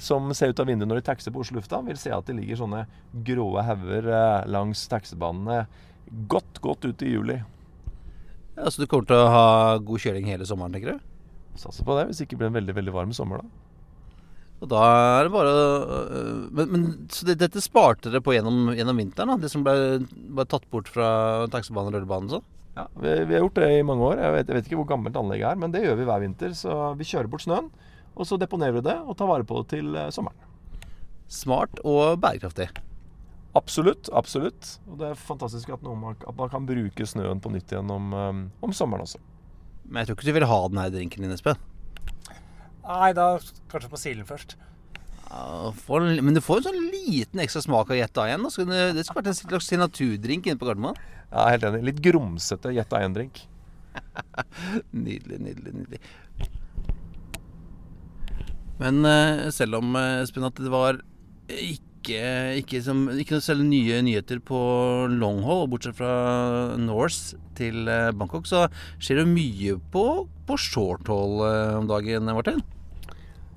[0.06, 2.38] som ser ut av vinduet når de taxier på Oslo lufthavn, vil se at det
[2.40, 2.86] ligger sånne
[3.28, 5.66] grå hauger eh, langs taxibanene
[6.32, 7.40] godt, godt ut i juli.
[8.56, 9.48] Ja, Så du kommer til å ha
[9.84, 11.08] god kjøling hele sommeren, tenker du?
[11.60, 13.59] Satser på det, hvis det ikke blir en veldig veldig varm sommer, da.
[14.60, 16.82] Og da er det bare øh, Men, men
[17.14, 19.32] Så det, dette sparte dere på gjennom, gjennom, vinteren?
[19.34, 19.38] da?
[19.40, 22.32] Det som ble, ble tatt bort fra taxibanen og rullebanen?
[22.34, 22.42] Så.
[22.76, 24.20] Ja, vi, vi, har gjort det i mange år.
[24.24, 26.54] Jeg vet, jeg vet, ikke hvor gammelt anlegget er, men det gjør vi hver vinter.
[26.58, 27.72] Så vi kjører bort snøen,
[28.16, 30.46] og så deponerer vi det og tar vare på det til øh, sommeren.
[31.30, 32.70] Smart og bærekraftig.
[33.58, 34.12] Absolutt.
[34.14, 34.76] absolutt.
[34.90, 38.14] Og det er fantastisk at, man, at man kan bruke snøen på nytt igjen om,
[38.14, 39.24] øh, om sommeren også.
[39.90, 41.69] Men jeg tror ikke du vil ha den her drinken din, Espen?
[42.90, 43.36] Nei, da
[43.70, 44.56] kanskje på silden først.
[45.30, 48.48] Ja, får, men du får en sånn liten ekstra smak av Jetta A1.
[48.66, 50.98] det, det skulle vært en slags signaturdrink inne på Gardermoen.
[51.30, 51.84] Ja, helt enig.
[51.86, 53.44] Litt grumsete Jetta A1-drink.
[55.06, 56.02] Nydelig, nydelig, nydelig.
[58.80, 61.02] Men eh, selv om eh, Espen, det var
[61.52, 62.24] ikke,
[62.64, 64.60] ikke, som, ikke noe særlig nye nyheter på
[65.14, 66.14] longhold, bortsett fra
[66.80, 68.66] Norse til eh, Bangkok, så
[68.98, 70.06] skjer det mye på,
[70.50, 72.64] på shorthold haul om dagen, Martin?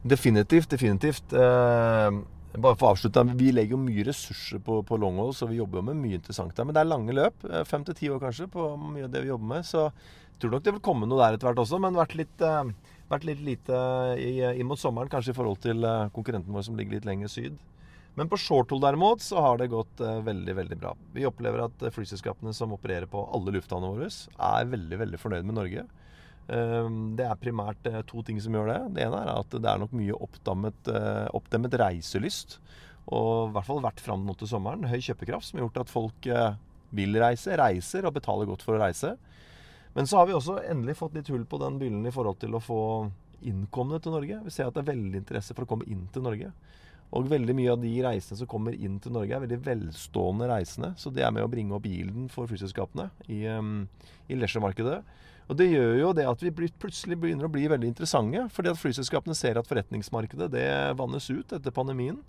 [0.03, 1.33] Definitivt, definitivt.
[1.33, 2.11] Eh,
[2.59, 5.79] bare for å avslutte, Vi legger jo mye ressurser på, på longhold, så vi jobber
[5.79, 6.65] jo med mye interessant der.
[6.67, 7.45] Men det er lange løp.
[7.49, 9.65] eh, Fem til ti år kanskje på mye av det vi jobber med.
[9.65, 12.43] Så jeg tror nok det vil komme noe der etter hvert også, men vært litt,
[12.43, 12.73] eh,
[13.13, 13.79] vært litt lite
[14.59, 15.81] inn mot sommeren kanskje i forhold til
[16.13, 17.59] konkurrenten vår som ligger litt lenger syd.
[18.17, 20.95] Men på short haul derimot så har det gått veldig veldig bra.
[21.15, 25.55] Vi opplever at flyselskapene som opererer på alle lufthavnene våre, er veldig veldig fornøyd med
[25.57, 25.87] Norge.
[26.49, 28.81] Ehm, Det er primært eh, to ting som gjør det.
[28.97, 32.59] Det ene er at det er nok mye oppdammet, eh, oppdemmet reiselyst.
[33.13, 34.87] Og i hvert fall vært fram nå til sommeren.
[34.87, 36.55] Høy kjøpekraft som har gjort at folk eh,
[36.93, 39.17] vil reise, reiser og betaler godt for å reise.
[39.95, 42.55] Men så har vi også endelig fått litt hull på den byllen i forhold til
[42.57, 42.83] å få
[43.45, 44.39] innkomne til Norge.
[44.47, 46.53] Vi ser at det er veldig interesse for å komme inn til Norge.
[47.13, 50.95] Og veldig mye av de reisende som kommer inn til Norge, er veldig velstående reisende.
[50.97, 53.83] Så det er med å bringe opp gilden for flyselskapene i, um,
[54.33, 55.03] i leisure-markedet.
[55.51, 58.47] Og det gjør jo det at vi plutselig begynner å bli veldig interessante.
[58.55, 60.67] Fordi at flyselskapene ser at forretningsmarkedet det
[60.99, 62.21] vannes ut etter pandemien.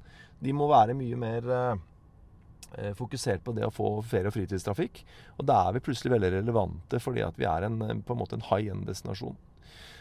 [0.44, 5.04] De må være mye mer eh, fokusert på det å få ferie- og fritidstrafikk.
[5.38, 8.40] Og da er vi plutselig veldig relevante fordi at vi er en, på en måte
[8.40, 9.38] en high end-destinasjon.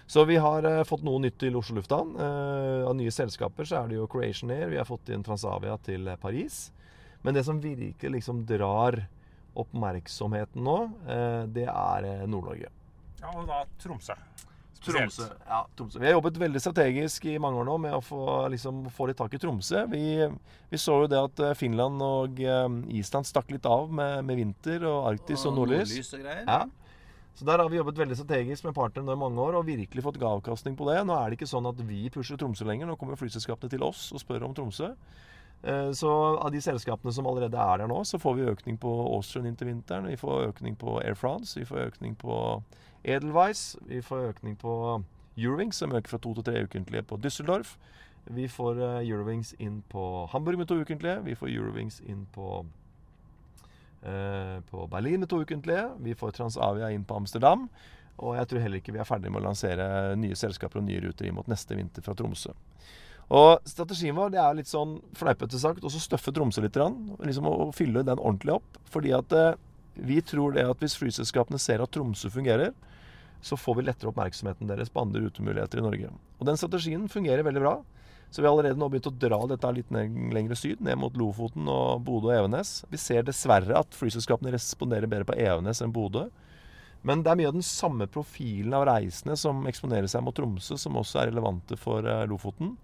[0.06, 2.16] Så vi har eh, fått noe nytt til Oslo lufthavn.
[2.20, 4.70] Eh, av nye selskaper så er det jo Croatian Air.
[4.72, 6.66] Vi har fått inn Transavia til eh, Paris.
[7.22, 9.04] Men det som virkelig liksom drar
[9.54, 12.72] oppmerksomheten nå, eh, det er eh, Nord-Norge.
[13.22, 14.16] Ja, og da Tromsø.
[14.82, 15.28] Tromsø.
[15.46, 16.00] Ja, Tromsø.
[16.02, 19.20] Vi har jobbet veldig strategisk i mange år nå med å få, liksom, få litt
[19.20, 19.84] tak i Tromsø.
[19.92, 20.02] Vi,
[20.72, 24.40] vi så jo det at eh, Finland og eh, Island stakk litt av med, med
[24.42, 25.94] vinter og Arktis og, nordlys.
[26.10, 26.42] og greier.
[26.48, 26.64] Ja.
[27.32, 30.04] Så der har vi jobbet veldig strategisk med partneren nå i mange år og virkelig
[30.04, 30.98] fått avkastning på det.
[31.08, 32.90] Nå er det ikke sånn at vi pusher Tromsø lenger.
[32.90, 34.90] Nå kommer flyselskapene til oss og spør om Tromsø.
[35.62, 38.90] Eh, Så av de selskapene som allerede er der nå, så får vi økning på
[39.14, 40.08] Austrian inn til vinteren.
[40.10, 42.62] Vi får økning på Air France, vi får økning på
[43.04, 43.76] Edelweiss.
[43.86, 45.02] Vi får økning på
[45.36, 47.76] Eurowings, som øker fra to til tre ukentlige på Düsseldorf.
[48.30, 51.22] Vi får eh, Eurowings inn på Hamburg med to ukentlige.
[51.24, 52.64] Vi får Eurowings inn på
[54.02, 55.88] eh, på Berlin med to ukentlige.
[55.98, 57.68] Vi får Transavia inn på Amsterdam.
[58.18, 61.00] Og jeg tror heller ikke vi er ferdig med å lansere nye selskaper og nye
[61.02, 62.52] ruter inn mot neste vinter fra Tromsø.
[63.32, 66.76] Og strategien vår det er litt sånn fleipete sagt også støffe Tromsø litt.
[66.76, 68.80] Liksom å, fylle den ordentlig opp.
[68.92, 69.54] Fordi at eh,
[69.94, 72.74] vi tror det at hvis flyselskapene ser at Tromsø fungerer,
[73.42, 76.12] så får vi lettere oppmerksomheten deres på andre rutemuligheter i Norge.
[76.38, 77.74] Og den strategien fungerer veldig bra.
[78.32, 81.66] Så vi har allerede nå begynt å dra dette litt lengre syd, ned mot Lofoten
[81.68, 82.78] og Bodø og Evenes.
[82.88, 86.30] Vi ser dessverre at flyselskapene responderer bedre på Evenes enn Bodø.
[87.04, 90.78] Men det er mye av den samme profilen av reisende som eksponerer seg mot Tromsø,
[90.80, 92.76] som også er relevante for eh, Lofoten.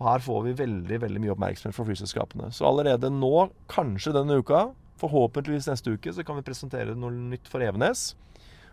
[0.00, 2.48] Og her får vi veldig veldig mye oppmerksomhet fra flyselskapene.
[2.56, 7.48] Så allerede nå, kanskje denne uka, forhåpentligvis neste uke, så kan vi presentere noe nytt
[7.52, 8.14] for Evenes.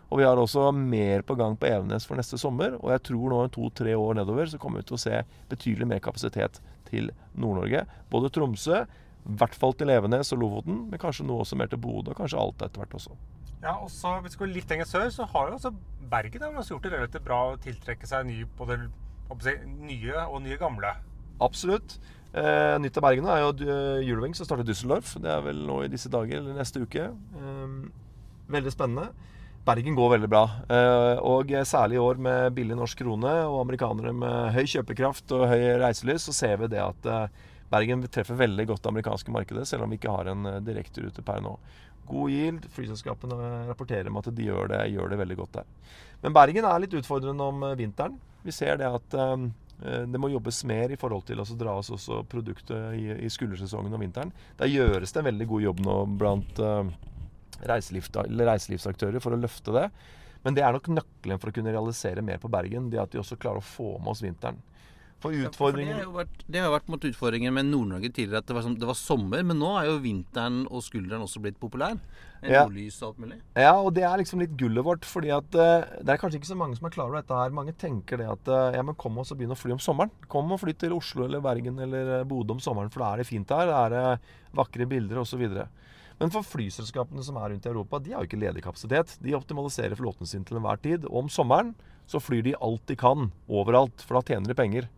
[0.08, 2.78] Og vi har også mer på gang på Evenes for neste sommer.
[2.80, 5.18] Og jeg tror nå i to-tre år nedover så kommer vi til å se
[5.50, 7.84] betydelig mer kapasitet til Nord-Norge.
[8.08, 8.86] Både Tromsø,
[9.28, 12.22] i hvert fall til Evenes og Lofoten, men kanskje noe også mer til Bodø, og
[12.22, 13.18] kanskje Alta etter hvert også.
[13.60, 15.74] Ja, og så Hvis vi går litt lenger sør, så har jo også
[16.08, 18.78] Bergen har også gjort det relativt bra å tiltrekke seg nye, både
[19.84, 20.94] nye og nye gamle.
[21.44, 21.98] Absolutt.
[22.32, 25.14] Eh, nytt av Bergen er jo eh, Eurowings som starter Düsseldorf.
[25.22, 27.08] Det er vel nå i disse dager, eller neste uke.
[27.08, 27.74] Eh,
[28.52, 29.08] veldig spennende.
[29.68, 30.44] Bergen går veldig bra.
[30.72, 35.48] Eh, og særlig i år med billig norsk krone og amerikanere med høy kjøpekraft og
[35.50, 37.26] høy reiselyst, så ser vi det at eh,
[37.68, 41.24] Bergen treffer veldig godt det amerikanske markedet, selv om vi ikke har en eh, direkterute
[41.24, 41.58] per nå.
[42.08, 42.64] God yield.
[42.72, 45.72] Flyselskapene rapporterer om at de gjør det, gjør det veldig godt der.
[46.22, 48.16] Men Bergen er litt utfordrende om eh, vinteren.
[48.44, 49.48] Vi ser det at eh,
[49.78, 53.94] det må jobbes mer i forhold til å dra oss også produktet i, i skuldersesongen
[53.94, 54.32] og vinteren.
[54.58, 56.88] Der gjøres det en veldig god jobb nå blant uh,
[57.70, 59.86] reiselivs, reiselivsaktører for å løfte det.
[60.42, 62.90] Men det er nok nøkkelen for å kunne realisere mer på Bergen.
[62.90, 64.58] Det at vi også klarer å få med oss vinteren.
[65.18, 68.10] For For utfordringen har jo vært, det har jo vært vært en utfordringen med Nord-Norge
[68.14, 69.42] tidligere, at det var, som, det var sommer.
[69.42, 71.96] Men nå er jo vinteren og skulderen også blitt populær.
[72.38, 72.62] Ja.
[72.62, 73.38] Nordlys og alt mulig.
[73.58, 75.08] Ja, og det er liksom litt gullet vårt.
[75.08, 77.50] fordi at eh, Det er kanskje ikke så mange som er klar over dette her.
[77.54, 80.12] Mange tenker det at eh, ja, men kom oss og begynn å fly om sommeren.
[80.30, 83.24] Kom og fly til Oslo eller Bergen eller eh, Bodø om sommeren, for da er
[83.24, 83.74] det fint her.
[83.90, 84.22] Det er
[84.54, 85.42] vakre bilder osv.
[86.18, 89.18] Men for flyselskapene som er rundt i Europa, de har jo ikke ledig kapasitet.
[89.22, 91.10] De optimaliserer flåten sin til enhver tid.
[91.10, 91.74] Og om sommeren
[92.08, 94.88] så flyr de alt de kan, overalt, for da tjener de penger.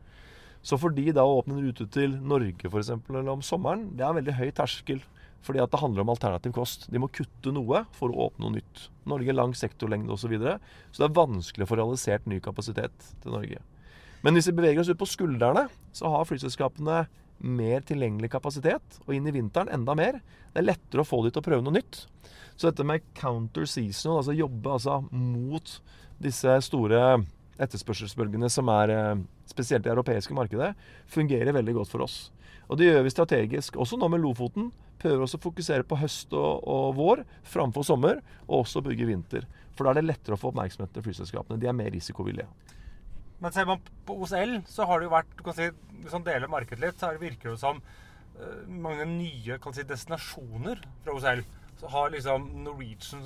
[0.62, 2.92] Så for de da å åpne en rute til Norge f.eks.
[2.92, 5.00] eller om sommeren, det er en veldig høy terskel.
[5.40, 6.84] Fordi at det handler om alternativ kost.
[6.92, 8.82] De må kutte noe for å åpne noe nytt.
[9.08, 10.26] Norge er lang sektorlengde osv.
[10.26, 10.58] Så, videre,
[10.92, 13.62] så det er vanskelig å få realisert ny kapasitet til Norge.
[14.20, 15.64] Men hvis vi beveger oss ut på skuldrene,
[15.96, 17.06] så har flyselskapene
[17.40, 20.20] mer tilgjengelig kapasitet, og inn i vinteren enda mer.
[20.52, 22.02] Det er lettere å få de til å prøve noe nytt.
[22.52, 25.72] Så dette med counter seasonal, altså jobbe altså mot
[26.20, 27.22] disse store
[27.64, 30.72] etterspørselsbølgene som er eh, spesielt i det europeiske markedet,
[31.10, 32.18] fungerer veldig godt for oss.
[32.70, 34.70] Og det gjør vi strategisk, også nå med Lofoten.
[35.00, 39.48] Prøver også å fokusere på høst og, og vår framfor sommer, og også bygge vinter.
[39.74, 41.58] For da er det lettere å få oppmerksomhet til flyselskapene.
[41.58, 42.46] De er mer risikovillige.
[43.40, 45.70] Men ser man på OCL, så har det jo vært du kan si,
[46.02, 49.86] Hvis man deler markedet litt, så virker det jo som uh, mange nye kan si,
[49.88, 51.42] destinasjoner fra OCL.
[51.80, 53.24] Så har liksom Norwegian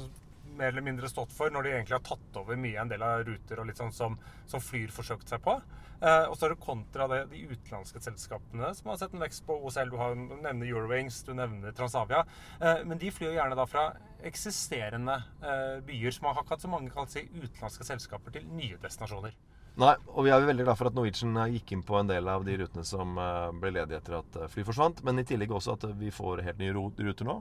[0.58, 3.24] mer eller mindre stått for, når de egentlig har tatt over mye en del av
[3.28, 4.18] ruter og litt sånn som,
[4.50, 5.56] som Flyr forsøkt seg på.
[6.00, 9.46] Eh, og så er det kontra det, de utenlandske selskapene som har sett en vekst
[9.46, 9.92] på OSL.
[9.92, 12.24] Du, har, du nevner Eurowings, du nevner Transavia.
[12.60, 13.88] Eh, men de flyr gjerne da fra
[14.24, 19.36] eksisterende eh, byer som har ikke hatt så mange si, utenlandske selskaper til nye destinasjoner.
[19.74, 22.28] Nei, og vi er veldig glad for at Norwegian eh, gikk inn på en del
[22.30, 25.02] av de rutene som eh, ble ledige etter at eh, fly forsvant.
[25.06, 27.40] Men i tillegg også at vi får helt nye ruter nå.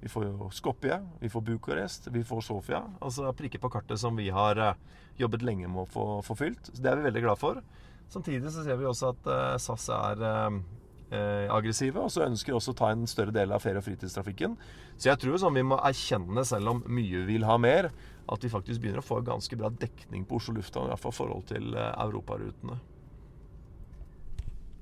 [0.00, 2.82] Vi får jo Skopje, vi får Bucuresti, vi får Sofia.
[3.00, 4.76] Altså prikker på kartet som vi har eh,
[5.20, 6.70] jobbet lenge med å få, få fylt.
[6.72, 7.60] Så det er vi veldig glad for.
[8.10, 12.72] Samtidig så ser vi også at uh, SAS er eh, aggressive, og så ønsker også
[12.72, 14.56] å ta en større del av ferie- og fritidstrafikken.
[14.96, 17.92] Så jeg tror sånn vi må erkjenne, selv om mye vil ha mer,
[18.30, 21.14] at vi faktisk begynner å få ganske bra dekning på Oslo lufthavn, i hvert fall
[21.14, 22.80] i forhold til europarutene.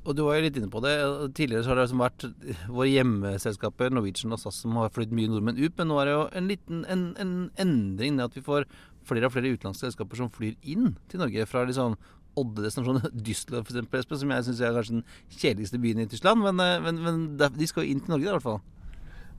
[0.07, 0.93] Og du var jo litt inne på det.
[1.37, 2.27] Tidligere så har det liksom vært
[2.69, 5.75] våre hjemmeselskaper, Norwegian og SAS, som har flydd mye nordmenn ut.
[5.81, 8.69] Men nå er det jo en liten en, en endring med at vi får
[9.09, 11.97] flere og flere utenlandske selskaper som flyr inn til Norge fra liksom
[12.39, 16.45] Odde-destinasjonen Düsseldorf f.eks., som jeg syns er kanskje den kjedeligste byen i Tyskland.
[16.45, 18.61] Men, eh, men, men, de skal jo inn til Norge, i hvert fall.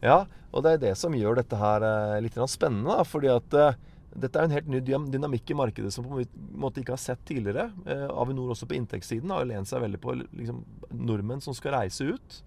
[0.04, 3.00] Ja, og det er det som gjør dette her eh, litt spennende.
[3.08, 3.80] Fordi at eh,
[4.18, 7.22] dette er en helt ny dynamikk i markedet som på en måte ikke har sett
[7.30, 7.68] tidligere.
[7.86, 12.08] Eh, Avinor også på inntektssiden har lent seg veldig på liksom, nordmenn som skal reise
[12.10, 12.40] ut.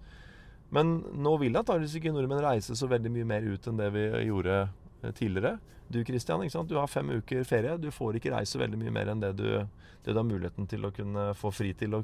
[0.73, 4.03] Men nå vil antakeligvis ikke nordmenn reise så veldig mye mer ut enn det vi
[4.27, 5.55] gjorde eh, tidligere.
[5.93, 7.77] Du Christian, du har fem uker ferie.
[7.77, 9.47] Du får ikke reise veldig mye mer enn det du,
[10.03, 12.03] det du har muligheten til å kunne få fri til å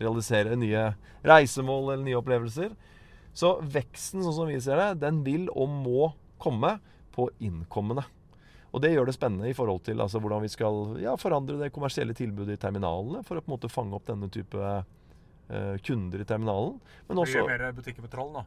[0.00, 0.90] realisere nye
[1.26, 2.70] reisemål eller nye opplevelser.
[3.34, 6.76] Så veksten, sånn som vi ser det, den vil og må komme
[7.14, 8.06] på innkommende.
[8.70, 11.72] Og det gjør det spennende i forhold til altså, hvordan vi skal ja, forandre det
[11.74, 16.22] kommersielle tilbudet i terminalene for å på en måte fange opp denne type uh, kunder
[16.22, 16.76] i terminalen.
[17.08, 18.44] Men også, det mer butikker med troll da.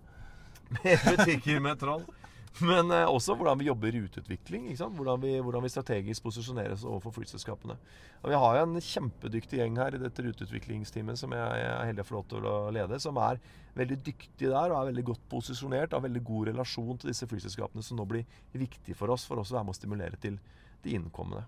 [0.80, 2.06] mer butikker med troll.
[2.70, 4.68] Men eh, også hvordan vi jobber ruteutvikling.
[4.78, 7.78] Hvordan vi, hvordan, vi, strategisk posisjoneres overfor flyselskapene.
[8.22, 12.06] Og Vi har jo en kjempedyktig gjeng her i dette ruteutviklingsteamet som jeg er heldig
[12.06, 13.42] å få lov til å lede, som er
[13.74, 17.86] veldig dyktig der og er veldig godt posisjonert, har veldig god relasjon til disse flyselskapene,
[17.86, 20.38] som nå blir viktig for oss for også å være med å stimulere til
[20.86, 21.48] de innkommende.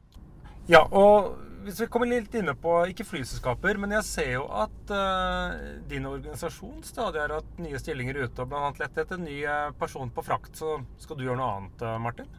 [0.65, 4.91] Ja, og hvis vi kommer litt inne på ikke flyselskaper, men jeg ser jo at
[4.93, 5.54] uh,
[5.89, 8.71] din organisasjon stadig har hatt nye stillinger ute, og bl.a.
[8.82, 10.54] lett etter en ny eh, person på frakt.
[10.58, 12.30] Så skal du gjøre noe annet, uh, Martin?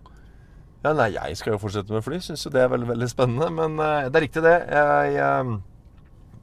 [0.84, 2.20] Ja, nei, jeg skal jo fortsette med fly.
[2.22, 3.50] Syns jo det er veldig, veldig spennende.
[3.54, 4.56] Men uh, det er riktig, det.
[4.70, 5.58] Jeg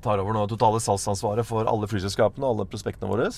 [0.04, 3.32] tar over nå totale salgsansvaret for alle flyselskapene og alle prospektene våre.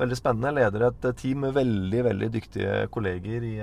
[0.00, 0.52] Veldig spennende.
[0.52, 3.56] Jeg leder et team med veldig veldig dyktige kolleger i,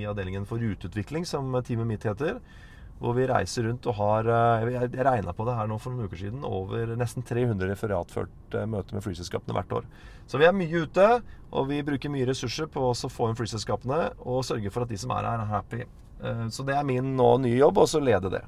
[0.00, 2.42] i avdelingen for ruteutvikling, som teamet mitt heter.
[3.02, 6.08] Hvor vi reiser rundt og har eh, Jeg regna på det her nå for noen
[6.08, 6.44] uker siden.
[6.46, 9.88] Over nesten 300 referatførte eh, møter med flyselskapene hvert år.
[10.30, 11.08] Så vi er mye ute,
[11.50, 15.00] og vi bruker mye ressurser på å få inn flyselskapene og sørge for at de
[15.00, 15.82] som er her, er happy.
[16.22, 18.44] Eh, så det er min nå nye jobb, og så lede det.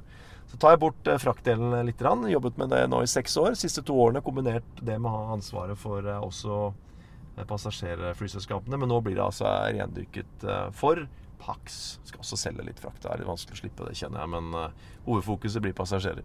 [0.46, 2.06] Så tar jeg bort fraktdelen litt.
[2.30, 3.58] Jobbet med det nå i seks år.
[3.58, 6.68] Siste to årene kombinert det med å ha ansvaret for også
[7.50, 8.78] passasjerflyselskapene.
[8.78, 10.46] Men nå blir det altså rendyrket
[10.78, 11.02] for
[11.40, 13.02] Pax skal også selge litt frakt.
[13.02, 14.32] Det er litt vanskelig å slippe det, kjenner jeg.
[14.34, 16.24] Men uh, hovedfokuset blir passasjerer.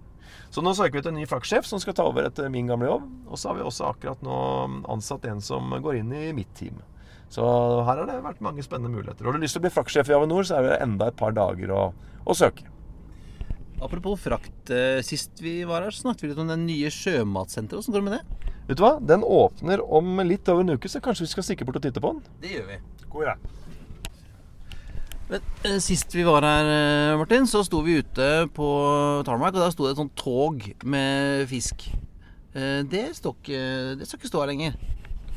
[0.53, 2.87] Så nå søker vi etter en ny fraktsjef som skal ta over etter min gamle
[2.87, 3.09] jobb.
[3.27, 4.37] Og så har vi også akkurat nå
[4.91, 6.79] ansatt en som går inn i mitt team.
[7.31, 7.43] Så
[7.87, 9.27] her har det vært mange spennende muligheter.
[9.27, 11.35] Har du lyst til å bli fraktsjef i Avinor, så er det enda et par
[11.35, 11.83] dager å,
[12.27, 12.67] å søke.
[13.81, 14.69] Apropos frakt.
[14.69, 17.87] Eh, sist vi var her, snakket vi litt om den nye sjømatsenteret.
[17.87, 18.57] Hvordan går det med det?
[18.67, 18.91] Vet du hva?
[19.13, 22.03] Den åpner om litt over en uke, så kanskje vi skal stikke bort og titte
[22.03, 22.21] på den?
[22.43, 22.81] Det gjør vi.
[23.07, 23.60] God idé.
[25.31, 28.67] Men, eh, sist vi var her, eh, Martin, så sto vi ute på
[29.25, 31.85] Tarmac, og da sto det et sånt tog med fisk.
[32.53, 33.61] Eh, det står ikke,
[34.03, 34.75] ikke stå her lenger.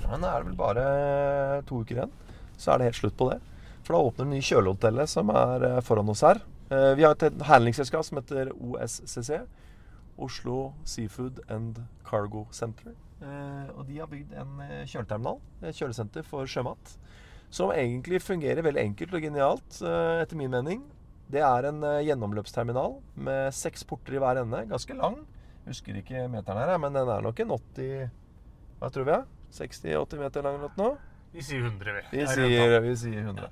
[0.02, 2.10] Ja, er det vel bare to uker igjen.
[2.58, 3.40] så er det helt slutt på det.
[3.84, 6.40] For da åpner det nye kjølehotellet som er foran oss her.
[6.70, 9.40] Eh, Vi har et handlingsselskap som heter OSCC.
[10.18, 12.92] Oslo Seafood and Cargo Center.
[13.22, 16.96] Eh, Og de har bygd en kjøleterminal, et kjølesenter for sjømat,
[17.54, 20.82] som egentlig fungerer veldig enkelt og genialt, eh, etter min mening.
[21.30, 24.64] Det er en eh, gjennomløpsterminal med seks porter i hver ende.
[24.70, 25.20] Ganske lang.
[25.68, 28.10] Husker ikke meteren her, men den er nok en 80
[28.80, 29.14] Hva tror vi?
[29.16, 29.28] er?
[29.54, 30.96] 60-80 meter lang eller noe?
[31.34, 32.02] Vi sier 100, vi.
[32.10, 33.46] Vi er sier, vi sier 100.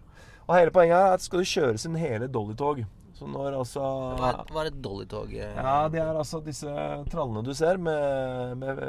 [0.48, 2.82] Og hele poenget er at skal du kjøre sin hele Dolly-tog
[3.14, 3.82] Så når altså
[4.18, 5.32] Hva er, hva er et Dolly-tog?
[5.32, 5.54] eh?
[5.56, 6.74] Ja, det er altså disse
[7.12, 8.82] trallene du ser med, med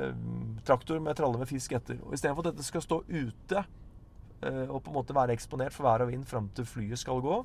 [0.65, 2.01] traktor med tralle med fisk etter.
[2.01, 3.63] Og istedenfor at dette skal stå ute
[4.69, 7.41] og på en måte være eksponert for vær og vind fram til flyet skal gå,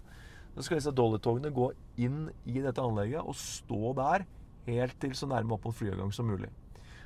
[0.54, 1.70] så skal disse Dolly-togene gå
[2.02, 4.24] inn i dette anlegget og stå der
[4.68, 6.50] helt til så nærme opp mot flyavgang som mulig.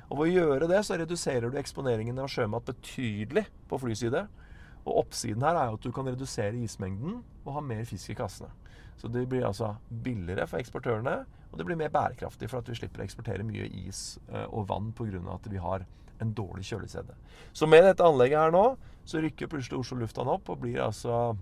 [0.09, 4.25] Og Ved å gjøre det så reduserer du eksponeringen av sjømat betydelig på flyside.
[4.83, 8.17] Og oppsiden her er jo at du kan redusere ismengden og ha mer fisk i
[8.19, 8.51] kassene.
[8.99, 9.73] Så det blir altså
[10.03, 11.15] billigere for eksportørene,
[11.51, 14.67] og det blir mer bærekraftig for at vi slipper å eksportere mye is eh, og
[14.69, 15.21] vann pga.
[15.33, 15.85] at vi har
[16.23, 17.15] en dårlig kjølekjede.
[17.53, 18.65] Så med dette anlegget her nå,
[19.05, 21.33] så rykker plutselig Oslo lufthavn opp og blir altså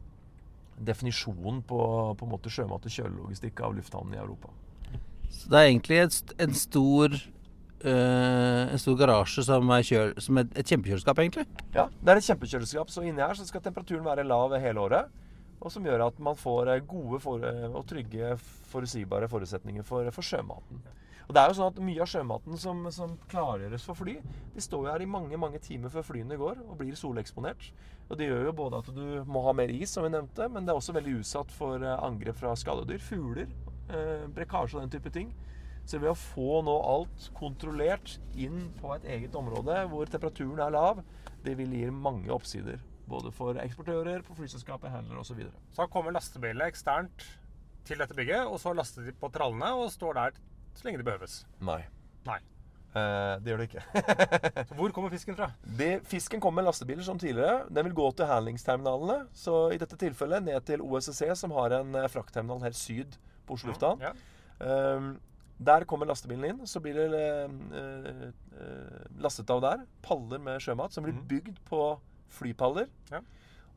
[0.82, 1.80] definisjonen på,
[2.18, 4.50] på en måte sjømat- og kjølelogistikk av lufthavnen i Europa.
[5.32, 10.42] Så det er egentlig et, en stor eh, En stor garasje som er kjøl, som
[10.42, 11.46] et, et kjempekjøleskap, egentlig.
[11.76, 15.14] Ja, Det er et kjempekjøleskap, så inni her så skal temperaturen være lav hele året.
[15.62, 18.36] Og som gjør at man får eh, gode for, og trygge,
[18.74, 20.82] forutsigbare forutsetninger for, for sjømaten.
[21.32, 24.18] Og det er jo sånn at Mye av sjømaten som, som klargjøres for fly,
[24.52, 27.70] de står jo her i mange mange timer før flyene går og blir soleksponert.
[28.10, 30.68] Og Det gjør jo både at du må ha mer is, som vi nevnte, men
[30.68, 33.00] det er også veldig utsatt for eh, angrep fra skadedyr.
[33.00, 33.48] Fugler,
[33.88, 35.32] eh, brekkasje og den type ting.
[35.88, 40.76] Så ved å få nå alt kontrollert inn på et eget område hvor temperaturen er
[40.76, 41.00] lav,
[41.48, 42.84] det vil gi mange oppsider.
[43.08, 45.46] Både for eksportører, på flyselskapet, handlere osv.
[45.72, 47.24] Så kommer lastebilene eksternt
[47.88, 50.42] til dette bygget, og så laster de på trallene og står der
[50.76, 51.46] så lenge det behøves.
[51.62, 51.82] Nei.
[52.28, 52.40] Nei.
[52.92, 53.84] Eh, det gjør det ikke.
[54.68, 55.48] Så hvor kommer fisken fra?
[55.80, 57.66] det, fisken kommer med lastebiler som tidligere.
[57.72, 59.28] Den vil gå til handlingsterminalene.
[59.32, 63.16] Så i dette tilfellet ned til OSSC, som har en eh, fraktterminal helt syd
[63.48, 64.04] på Oslo lufthavn.
[64.04, 64.12] Ja.
[64.60, 65.14] um,
[65.62, 66.60] der kommer lastebilen inn.
[66.68, 71.28] Så blir det uh, uh, lastet av der paller med sjømat som blir Mhm.
[71.30, 71.82] bygd på
[72.34, 72.88] flypaller.
[73.12, 73.20] Ja.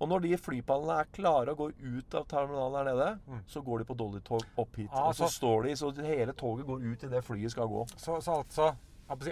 [0.00, 3.42] Og når de flypallene er klare og går ut av terminalen her nede, Mm.
[3.46, 4.90] så går de på Dolly-tog opp hit.
[4.92, 7.86] Ah, og så så- står de, så hele toget går ut idet flyet skal gå.
[7.96, 8.74] Så, så altså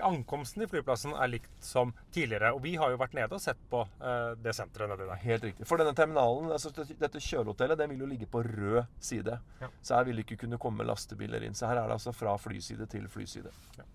[0.03, 2.53] Ankomsten til flyplassen er likt som tidligere.
[2.55, 5.17] Og vi har jo vært nede og sett på eh, det senteret nedi der.
[5.17, 5.67] Helt riktig.
[5.67, 9.41] For denne terminalen, altså dette- kjølehotellet, den vil jo ligge på rød side.
[9.63, 9.69] Ja.
[9.83, 11.55] Så her vil det ikke kunne komme lastebiler inn.
[11.55, 13.51] Så her er det altså fra flyside til flyside.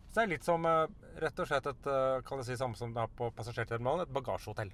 [0.10, 0.88] Så det er litt som eh,
[1.22, 4.14] rett og slett et eh, kan jeg si, samme som det er på passasjerterminalen, et
[4.14, 4.72] bagasjehotell.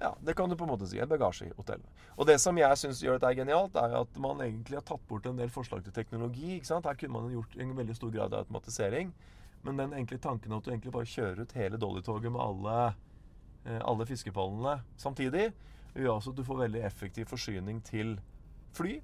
[0.00, 0.98] Ja, det kan du på en måte si.
[0.98, 1.82] Et bagasjehotell.
[2.18, 5.26] Og det som jeg syns gjør dette genialt, er at man egentlig har tatt bort
[5.30, 6.56] en del forslag til teknologi.
[6.56, 6.88] ikke sant?
[6.88, 9.14] Her kunne man gjort en veldig stor grad av automatisering.
[9.64, 12.94] Men den enkle tanken at du egentlig bare kjører ut hele Dolly-toget med alle,
[13.64, 15.52] eh, alle fiskepallene samtidig,
[15.94, 18.18] gjør også at du får veldig effektiv forsyning til
[18.74, 18.98] fly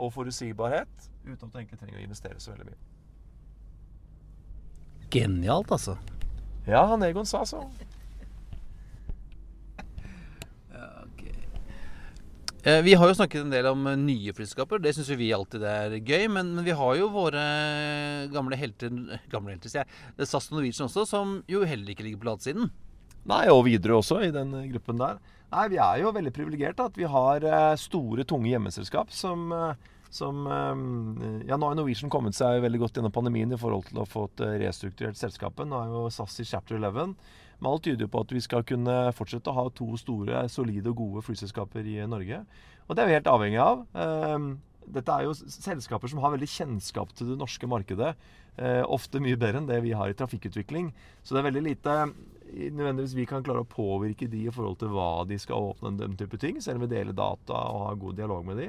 [0.00, 2.80] og forutsigbarhet, uten at du egentlig trenger å investere så veldig mye.
[5.12, 5.98] Genialt, altså.
[6.66, 7.66] Ja, han Egon sa så.
[10.72, 11.04] Eh,
[12.62, 14.78] Vi har jo snakket en del om eh, nye flyselskaper.
[14.78, 16.28] Det syns vi alltid er gøy.
[16.30, 17.42] Men, men vi har jo våre
[18.30, 18.92] gamle helter
[19.32, 20.26] Gamle helter, sier jeg.
[20.28, 22.70] SAS og Norwegian også, som jo heller ikke ligger på ladesiden.
[23.28, 25.18] Nei, og videre også i den eh, gruppen der.
[25.52, 29.90] Nei, vi er jo veldig privilegerte at vi har eh, store, tunge hjemmeselskap som, eh,
[30.10, 30.86] som eh,
[31.50, 34.26] Ja, nå har Norwegian kommet seg veldig godt gjennom pandemien i forhold til å få
[34.42, 35.68] eh, restrukturert selskapet.
[35.68, 37.14] Nå er jo SAS i chapter 11.
[37.62, 40.90] Men alt tyder jo på at vi skal kunne fortsette å ha to store, solide
[40.90, 42.42] og gode flyselskaper i Norge.
[42.88, 43.86] Og det er vi helt avhengig av.
[43.94, 44.52] Eh,
[44.92, 48.16] Dette er jo selskaper som har veldig kjennskap til det norske markedet.
[48.58, 50.90] Eh, ofte mye bedre enn det vi har i trafikkutvikling.
[51.22, 51.94] Så det er veldig lite
[52.52, 56.18] nødvendigvis vi kan klare å påvirke de i forhold til hva de skal åpne, den
[56.20, 58.66] type ting, selv om vi deler data og har god dialog med de.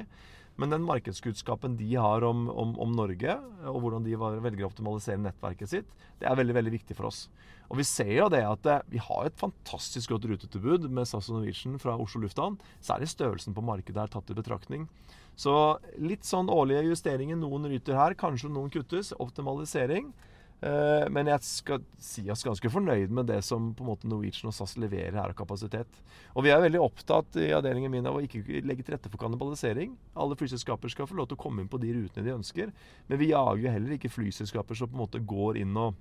[0.60, 3.34] Men den markedskunnskapen de har om, om, om Norge,
[3.66, 7.24] og hvordan de velger å optimalisere nettverket sitt, det er veldig veldig viktig for oss.
[7.72, 11.30] Og vi ser jo det at eh, vi har et fantastisk godt rutetilbud med SAS
[11.32, 12.58] og Norwegian fra Oslo lufthavn.
[12.84, 14.86] Særlig størrelsen på markedet er tatt i betraktning.
[15.34, 15.54] Så
[15.98, 17.40] litt sånn årlige justeringer.
[17.40, 19.10] Noen ryter her, kanskje noen kuttes.
[19.18, 20.12] Optimalisering.
[20.64, 24.48] Eh, Men jeg skal si oss ganske fornøyd med det som på en måte Norwegian
[24.48, 26.00] og SAS leverer her av kapasitet.
[26.32, 29.20] Og vi er veldig opptatt i avdelingen min av å ikke legge til rette for
[29.20, 29.92] kannibalisering.
[30.16, 32.72] Alle flyselskaper skal få lov til å komme inn på de rutene de ønsker.
[33.10, 35.94] Men vi jager jo heller ikke flyselskaper som på en måte går inn og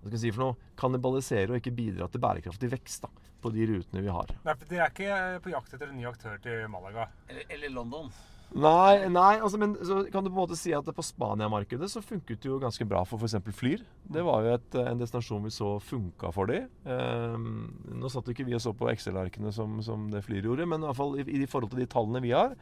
[0.00, 3.02] hva skal jeg si for noe, kannibalisere og ikke bidra til bærekraftig vekst.
[3.04, 3.10] da.
[3.40, 4.30] på de rutene vi har.
[4.44, 7.06] Nei, for Dere er ikke på jakt etter en ny aktør til Malaga?
[7.28, 8.10] Eller, eller London.
[8.50, 12.02] Nei, nei altså, men så kan du på en måte si at på Spania-markedet så
[12.02, 13.38] funket det jo ganske bra for f.eks.
[13.54, 13.84] Flyr.
[14.10, 16.64] Det var jo et, en destinasjon vi så funka for de.
[16.82, 17.70] Um,
[18.00, 20.82] nå satt jo ikke vi og så på Excel-arkene som, som, det Flyr gjorde, men
[20.82, 22.56] i, hvert fall i, i forhold til de tallene vi har,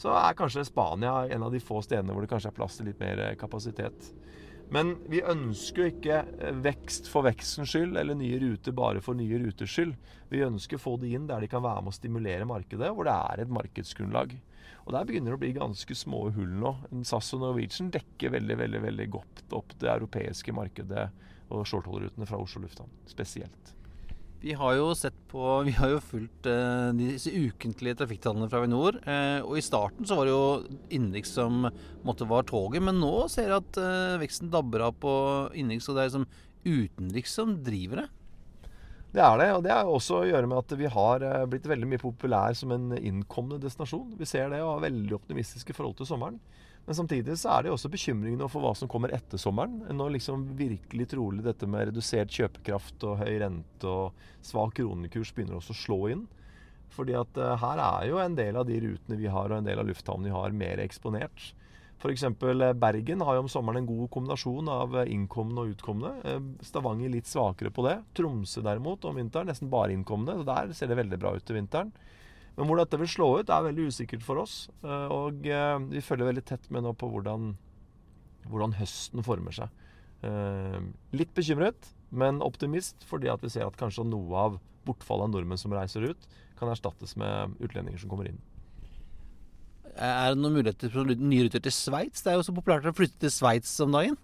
[0.00, 2.90] så er kanskje Spania en av de få stedene hvor det kanskje er plass til
[2.90, 4.12] litt mer kapasitet.
[4.70, 6.20] Men vi ønsker jo ikke
[6.62, 9.96] vekst for vekstens skyld, eller nye ruter bare for nye ruters skyld.
[10.30, 13.08] Vi ønsker å få de inn der de kan være med å stimulere markedet, hvor
[13.08, 14.36] det er et markedsgrunnlag.
[14.90, 16.72] Og Der begynner det å bli ganske små hull nå.
[17.06, 21.04] SAS og Norwegian dekker veldig veldig, veldig godt opp det europeiske markedet
[21.54, 23.70] og shortholderrutene fra Oslo lufthavn spesielt.
[24.42, 28.98] Vi har jo sett på Vi har jo fulgt eh, disse ukentlige trafikktallene fra Avinor.
[29.04, 31.68] Eh, og i starten så var det jo innenriks som
[32.02, 35.12] måtte var toget, men nå ser jeg at eh, veksten dabber av på
[35.54, 36.30] innenriks, og det er liksom
[36.66, 38.08] utenriks som driver det.
[39.10, 41.66] Det er det, og det har også å gjøre med at vi har eh, blitt
[41.66, 44.12] veldig mye populær som en innkommende destinasjon.
[44.20, 46.38] Vi ser det og er veldig optimistiske forhold til sommeren.
[46.86, 49.80] Men samtidig så er det også bekymringene for hva som kommer etter sommeren.
[49.94, 55.58] Nå liksom virkelig trolig dette med redusert kjøpekraft og høy rente og svak kronekurs begynner
[55.58, 56.24] også å slå inn.
[56.90, 59.68] Fordi at uh, her er jo en del av de rutene vi har og en
[59.68, 61.50] del av lufthavnene vi har, mer eksponert.
[62.00, 62.22] F.eks.
[62.22, 66.12] Eh, Bergen har jo om sommeren en god kombinasjon av eh, innkommende og utkommende.
[66.24, 67.98] Eh, Stavanger litt svakere på det.
[68.16, 70.38] Tromsø derimot om vinteren nesten bare innkommende.
[70.40, 71.92] Så der ser det veldig bra ut til vinteren.
[72.56, 74.54] Men hvor dette vil slå ut, er veldig usikkert for oss.
[74.82, 77.54] Og vi følger veldig tett med nå på hvordan,
[78.50, 79.70] hvordan høsten former seg.
[81.16, 85.62] Litt bekymret, men optimist fordi at vi ser at kanskje noe av bortfallet av nordmenn
[85.62, 86.28] som reiser ut,
[86.58, 88.42] kan erstattes med utlendinger som kommer inn.
[90.00, 92.24] Er det noen muligheter for nye ruter til Sveits?
[92.24, 94.16] Det er jo så populært å flytte til Sveits om dagen.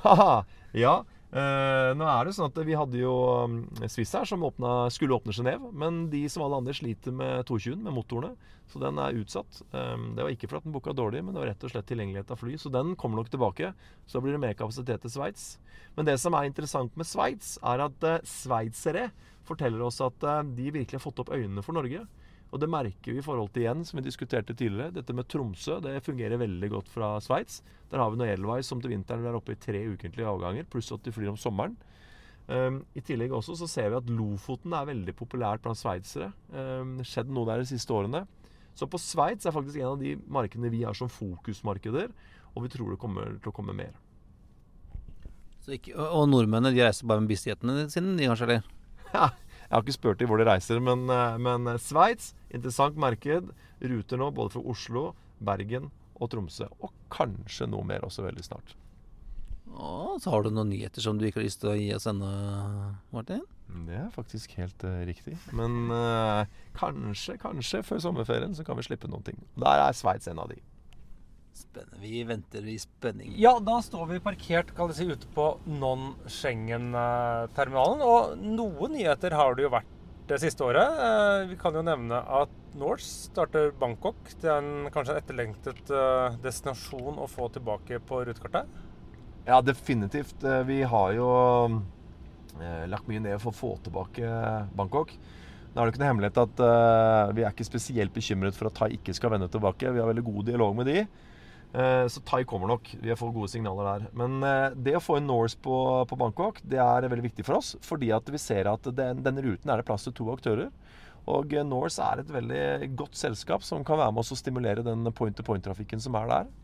[0.00, 1.02] Haha, ja.
[1.36, 3.12] Eh, nå er det sånn at Vi hadde jo
[3.44, 3.56] um,
[3.90, 5.72] Swiss her som åpna, skulle åpne Genéve.
[5.76, 8.52] Men de som alle andre sliter med 220 med motorene.
[8.72, 9.60] Så den er utsatt.
[9.70, 12.32] Um, det var ikke fordi den booka dårlig, men det var rett og slett tilgjengelighet
[12.32, 12.56] av fly.
[12.58, 13.74] Så den kommer nok tilbake.
[14.08, 15.48] Så blir det mer kapasitet til Sveits.
[15.98, 19.10] Men det som er interessant med Sveits, er at uh, sveitsere
[19.46, 22.06] forteller oss at uh, de virkelig har fått opp øynene for Norge.
[22.54, 24.94] Og det merker vi i forhold til igjen, som vi diskuterte tidligere.
[24.94, 27.60] Dette med Tromsø det fungerer veldig godt fra Sveits.
[27.90, 30.92] Der har vi noe Edelweiss som til vinteren er oppe i tre ukentlige avganger, pluss
[30.94, 31.74] at de flyr om sommeren.
[32.46, 36.30] Um, I tillegg også så ser vi at Lofoten er veldig populært blant sveitsere.
[36.54, 38.22] Um, skjedd noe der de siste årene.
[38.78, 42.12] Så på Sveits er faktisk en av de markedene vi har som fokusmarkeder,
[42.54, 43.96] og vi tror det kommer til å komme mer.
[45.66, 48.66] Ikke, og nordmennene de reiser bare med bistighetene sine, de kanskje, eller?
[49.10, 49.30] Ja,
[49.66, 53.50] jeg har ikke spurt dem hvor de reiser, men, eh, men eh, Sveits, interessant marked.
[53.82, 55.08] Ruter nå både fra Oslo,
[55.42, 56.68] Bergen og Tromsø.
[56.78, 58.76] Og kanskje noe mer også veldig snart.
[59.76, 62.06] Og så har du noen nyheter som du ikke har lyst til å gi oss
[62.08, 62.30] ennå,
[63.12, 63.42] Martin?
[63.86, 65.34] Det er faktisk helt uh, riktig.
[65.58, 66.46] Men uh,
[66.78, 69.42] kanskje, kanskje før sommerferien så kan vi slippe noen ting.
[69.58, 70.62] Der er Sveits en av de.
[71.56, 71.96] Spennende.
[72.02, 73.32] Vi venter i spenning.
[73.40, 78.02] Ja, da står vi parkert kan si, ute på non-Schengen-terminalen.
[78.04, 79.88] Og noen nyheter har det jo vært
[80.28, 80.98] det siste året.
[81.06, 84.18] Eh, vi kan jo nevne at Norse starter Bangkok.
[84.42, 88.66] Det er en, kanskje en etterlengtet eh, destinasjon å få tilbake på rutekartet?
[89.46, 90.36] Ja, definitivt.
[90.44, 91.28] Eh, vi har jo
[92.88, 94.24] lagt mye ned for å få tilbake
[94.76, 95.10] Bangkok.
[95.72, 96.56] Nå er det ikke noe hemmelighet at
[97.36, 99.92] vi er ikke spesielt bekymret for at Thai ikke skal vende tilbake.
[99.92, 101.02] Vi har veldig god dialog med de.
[101.72, 102.96] Eh, så Thai kommer nok.
[103.02, 104.06] Vi har fått gode signaler der.
[104.16, 105.76] Men eh, det å få inn Norse på,
[106.08, 107.74] på, Bangkok det er veldig viktig for oss.
[107.84, 110.70] Fordi at vi ser at den, denne ruten er det plass til to aktører.
[111.26, 114.86] Og eh, Norse er et veldig godt selskap som kan være med oss å stimulere
[114.86, 116.54] den point-to-point-trafikken som er der.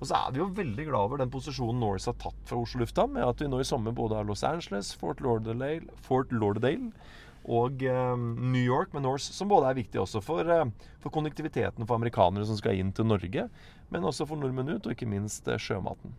[0.00, 2.80] Og så er vi jo veldig glad over den posisjonen Norse har tatt fra Oslo
[2.80, 6.88] lufthavn, med at vi nå i sommer både har Los Angeles, Fort Lauderdale, Fort Lauderdale
[7.52, 10.48] og New York med Norse, som både er viktig også for,
[11.00, 13.46] for, konnektiviteten for amerikanere som skal inn til Norge,
[13.90, 16.14] men også for nordmenn ut, og ikke minst eh, sjømaten.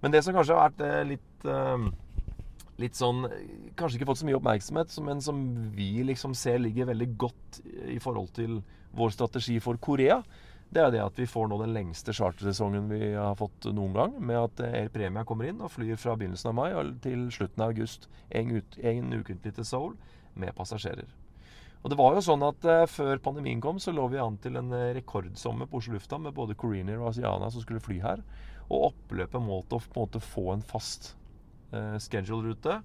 [0.00, 1.50] Men det som kanskje har vært litt
[2.80, 3.26] litt sånn
[3.76, 5.40] Kanskje ikke fått så mye oppmerksomhet, men som
[5.76, 7.60] vi liksom ser ligger veldig godt
[7.92, 8.62] i forhold til
[8.96, 10.22] vår strategi for Korea,
[10.70, 14.14] det er det at vi får nå den lengste chartersesongen vi har fått noen gang,
[14.22, 17.74] med at Air Premia kommer inn og flyr fra begynnelsen av mai til slutten av
[17.74, 18.06] august.
[18.30, 19.96] En, ut, en ukentlig til Seoul
[20.38, 21.10] med passasjerer.
[21.80, 24.58] Og det var jo sånn at uh, Før pandemien kom, så lå vi an til
[24.60, 28.24] en uh, rekordsommer på Oslo lufthavn med både Koreaner og Asiana som skulle fly her.
[28.68, 31.14] Og oppløpet måtte å på en måte få en fast
[31.72, 32.80] uh, schedule-rute.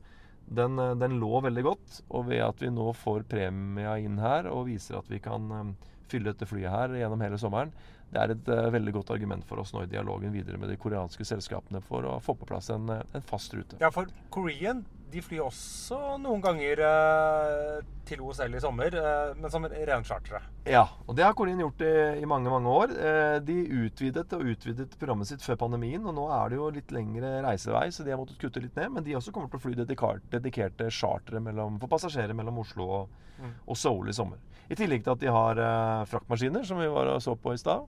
[0.45, 1.99] Den, den, lå veldig godt.
[2.13, 5.75] Og ved at vi nå får premia inn her og viser at vi kan um,
[6.09, 7.73] fylle dette flyet her gjennom hele sommeren,
[8.13, 10.79] det er et uh, veldig godt argument for oss nå i dialogen videre med de
[10.79, 13.81] koreanske selskapene for å få på plass en, en fast rute.
[13.81, 19.51] Ja, for Korean de flyr også noen ganger eh, til OSL i sommer, eh, men
[19.53, 20.41] som renchartere.
[20.67, 21.91] Ja, og det har Corin gjort i,
[22.21, 22.93] i mange mange år.
[22.95, 26.93] Eh, de utvidet og utvidet programmet sitt før pandemien, og nå er det jo litt
[26.95, 28.95] lengre reisevei, så de har måttet kutte litt ned.
[28.97, 31.43] Men de også kommer til å fly dedikert, dedikerte chartere
[31.79, 33.49] for passasjerer mellom Oslo og, Mm.
[33.67, 34.37] og Seoul i sommer.
[34.71, 35.59] I tillegg til at de har
[36.07, 37.83] fraktmaskiner, som vi var og så på i stad.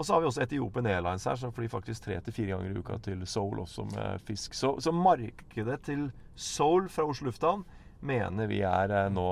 [0.00, 2.72] Og så har vi også Etiopian Airlines her, som flyr faktisk tre til fire ganger
[2.72, 4.54] i uka til Seoul også med fisk.
[4.56, 6.06] Så, så markedet til
[6.40, 7.66] Seoul fra Oslo lufthavn
[8.08, 9.26] mener vi er eh, nå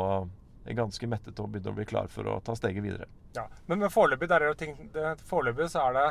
[0.76, 3.08] ganske mettet og begynner å bli klar for å ta steget videre.
[3.38, 3.46] Ja.
[3.64, 4.44] Men, men foreløpig er
[5.72, 6.08] så er det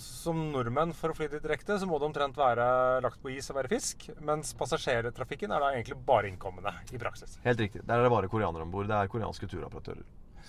[0.00, 2.64] som nordmenn for å fly dit direkte, så må det omtrent være
[3.04, 4.08] lagt på is og være fisk.
[4.26, 7.38] Mens passasjertrafikken er da egentlig bare innkommende i praksis.
[7.46, 7.84] Helt riktig.
[7.86, 8.90] Der er det bare koreanere om bord.
[8.90, 10.02] Det er koreanske turoperatører.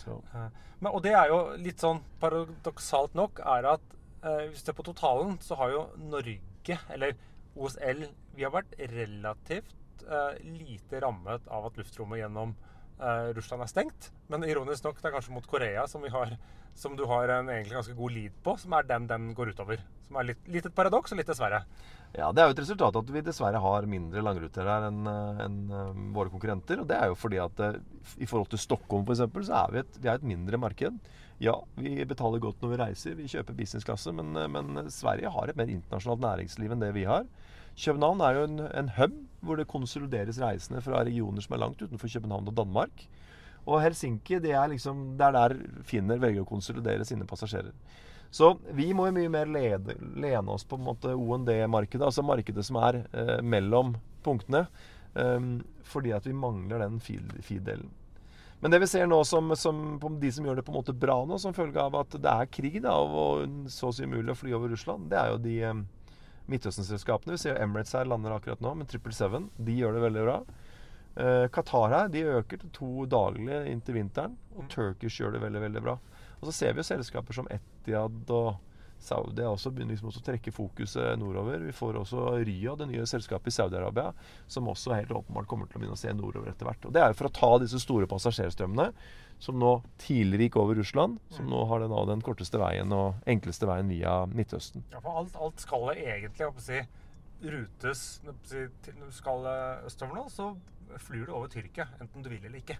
[0.07, 0.47] Eh,
[0.81, 3.93] Men, og det er jo litt sånn paradoksalt nok, er at
[4.23, 7.13] eh, hvis du ser på totalen, så har jo Norge, eller
[7.55, 12.55] OSL, vi har vært relativt eh, lite rammet av at luftrommet gjennom
[12.99, 14.11] eh, Russland er stengt.
[14.31, 16.35] Men ironisk nok, det er kanskje mot Korea som, har,
[16.75, 19.83] som du har en egentlig ganske god lead på, som er den den går utover.
[20.07, 21.65] Som er litt, litt et paradoks, og litt dessverre.
[22.11, 25.39] Ja, Det er jo et resultat at vi dessverre har mindre langruter her enn en,
[25.45, 26.81] enn, eh, våre konkurrenter.
[26.81, 27.79] Og det er jo fordi at eh,
[28.19, 30.97] i forhold til Stockholm f.eks., så er vi et, vi er et mindre marked.
[31.41, 35.47] Ja, vi betaler godt når vi reiser, vi kjøper businessklasse, men, eh, men Sverige har
[35.47, 37.23] et mer internasjonalt næringsliv enn det vi har.
[37.79, 41.81] København er jo en, en hub hvor det konsolideres reisende fra regioner som er langt
[41.81, 43.07] utenfor København og Danmark.
[43.65, 45.55] Og Helsinki det er liksom, det er der
[45.87, 47.71] Finner velger å konsolidere sine passasjerer.
[48.31, 52.63] Så vi må jo mye mer lede, lene oss på en måte OND-markedet, altså markedet
[52.63, 54.65] som er eh, mellom punktene.
[55.19, 55.39] Eh,
[55.91, 57.89] fordi at vi mangler den feed- feed-delen.
[58.61, 61.17] Men det vi ser nå som, som de som gjør det på en måte bra
[61.25, 64.37] nå, som følge av at det er krig da, og så å si umulig å
[64.37, 65.81] fly over Russland, det er jo de eh,
[66.51, 67.35] Midtøsten-selskapene.
[67.35, 69.49] Vi ser jo Emirates her lander akkurat nå med 777.
[69.65, 70.37] De gjør det veldig bra.
[71.15, 74.37] Eh, Qatar her de øker til to daglig inntil vinteren.
[74.55, 75.97] Og Turkish gjør det veldig veldig bra.
[76.39, 77.49] Og så ser vi jo selskaper som
[77.81, 78.59] Etiad og
[79.01, 81.63] Saudi også begynner liksom også å trekke fokuset nordover.
[81.65, 84.11] Vi får også Rya, det nye selskapet i Saudi-Arabia,
[84.45, 86.85] som også helt åpenbart kommer til å begynne å se nordover etter hvert.
[86.85, 88.91] Og Det er jo for å ta disse store passasjerstrømmene,
[89.41, 89.71] som nå
[90.03, 94.19] tidligere gikk over Russland, som nå har den, den korteste veien og enkleste veien via
[94.29, 94.85] Midtøsten.
[94.93, 96.83] Ja, for alt, alt skal egentlig å si,
[97.41, 99.47] rutes Når du skal
[99.87, 100.51] østover nå, så
[101.07, 102.77] flyr du over Tyrkia, enten du vil eller ikke.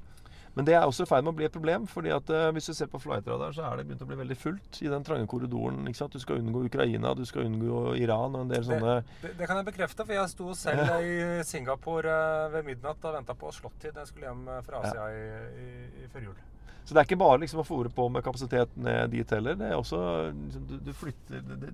[0.55, 1.85] Men det er også i ferd med å bli et problem.
[1.87, 4.37] fordi at eh, Hvis du ser på flightradar, så er det begynt å bli veldig
[4.37, 5.79] fullt i den trange korridoren.
[5.87, 6.13] ikke sant?
[6.13, 9.61] Du skal unngå Ukraina, du skal unngå Iran og en del sånne Det, det kan
[9.61, 13.95] jeg bekrefte, for jeg sto selv i Singapore eh, ved midnatt og venta på slåttid
[13.95, 15.27] jeg skulle hjem eh, fra Asia i,
[15.63, 15.69] i,
[16.03, 16.39] i før jul.
[16.81, 19.55] Så det er ikke bare liksom å fòre på med kapasitet ned dit heller.
[19.55, 20.01] Det er også
[20.33, 21.73] liksom, du, du flytter det, det,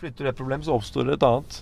[0.00, 1.56] Flytter du et problem, så oppstår det et annet.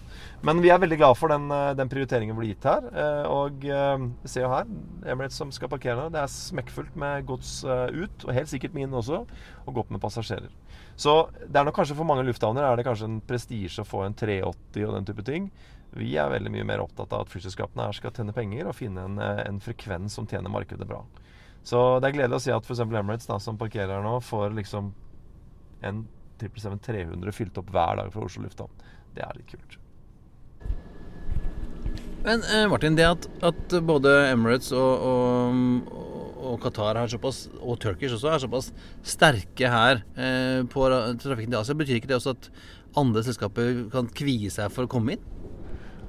[0.47, 2.85] Men vi er veldig glad for den, eh, den prioriteringen vi blir gitt her.
[2.93, 4.67] Eh, Og se vi ser jo her
[5.11, 6.13] Emirates som skal parkere nå.
[6.15, 9.25] Det er smekkfullt med gods eh, ut, og helt sikkert min også,
[9.67, 10.51] og godt med passasjerer.
[10.97, 14.05] Så det er nok kanskje for mange lufthavner er det kanskje en prestisje å få
[14.07, 15.51] en 380 og den type ting.
[15.95, 19.05] Vi er veldig mye mer opptatt av at flyselskapene her skal tjene penger og finne
[19.07, 21.03] en, eh, en frekvens som tjener markedet bra.
[21.65, 22.81] Så det er gledelig å si at f.eks.
[22.87, 24.93] Emirates, da, som parkerer her nå, får liksom
[25.83, 26.07] en
[26.41, 28.89] 777-300 fylt opp hver dag fra Oslo lufthavn.
[29.17, 29.79] Det er litt kult.
[32.27, 35.93] Men eh, Martin, det at, at både Emirates og, og,
[36.51, 38.73] og Qatar såpass, og Turkish også er såpass
[39.07, 40.89] sterke her eh, på
[41.23, 42.51] trafikken til Asia, betyr ikke det også at
[42.99, 45.25] andre selskaper kan kvie seg for å komme inn?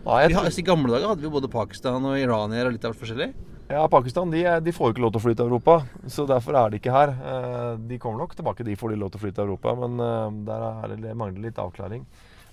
[0.06, 2.94] Ja, jeg har, I gamle dager hadde vi både Pakistan og iranier og litt av
[2.94, 3.30] hvert forskjellig.
[3.70, 5.74] Ja, Pakistan de, de får jo ikke lov til å fly til Europa,
[6.10, 7.12] så derfor er de ikke her.
[7.14, 10.02] Eh, De kommer nok tilbake, de får de lov til å fly til Europa, men
[10.02, 12.08] eh, der er det, mangler litt avklaring.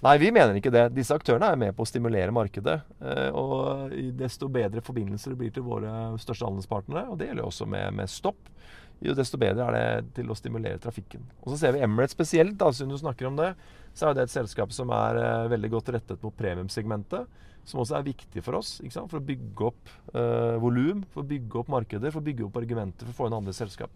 [0.05, 0.83] Nei, vi mener ikke det.
[0.93, 2.75] Disse aktørene er med på å stimulere markedet.
[3.01, 7.71] eh, Og desto bedre forbindelser blir til våre største handelspartnere, og det gjelder jo også
[7.79, 8.53] med, med stopp,
[9.01, 9.73] jo desto bedre er
[10.05, 11.25] det til å stimulere trafikken.
[11.47, 13.55] Og så ser vi Emirates spesielt, da, siden du snakker om det.
[13.97, 17.25] Så er det et selskap som er veldig godt rettet mot premiumsegmentet
[17.67, 18.77] som også er viktig for oss.
[18.81, 19.11] Ikke sant?
[19.11, 22.59] For å bygge opp eh, volum, for å bygge opp markeder, for å bygge opp
[22.63, 23.91] argumenter for å få inn andre selskap.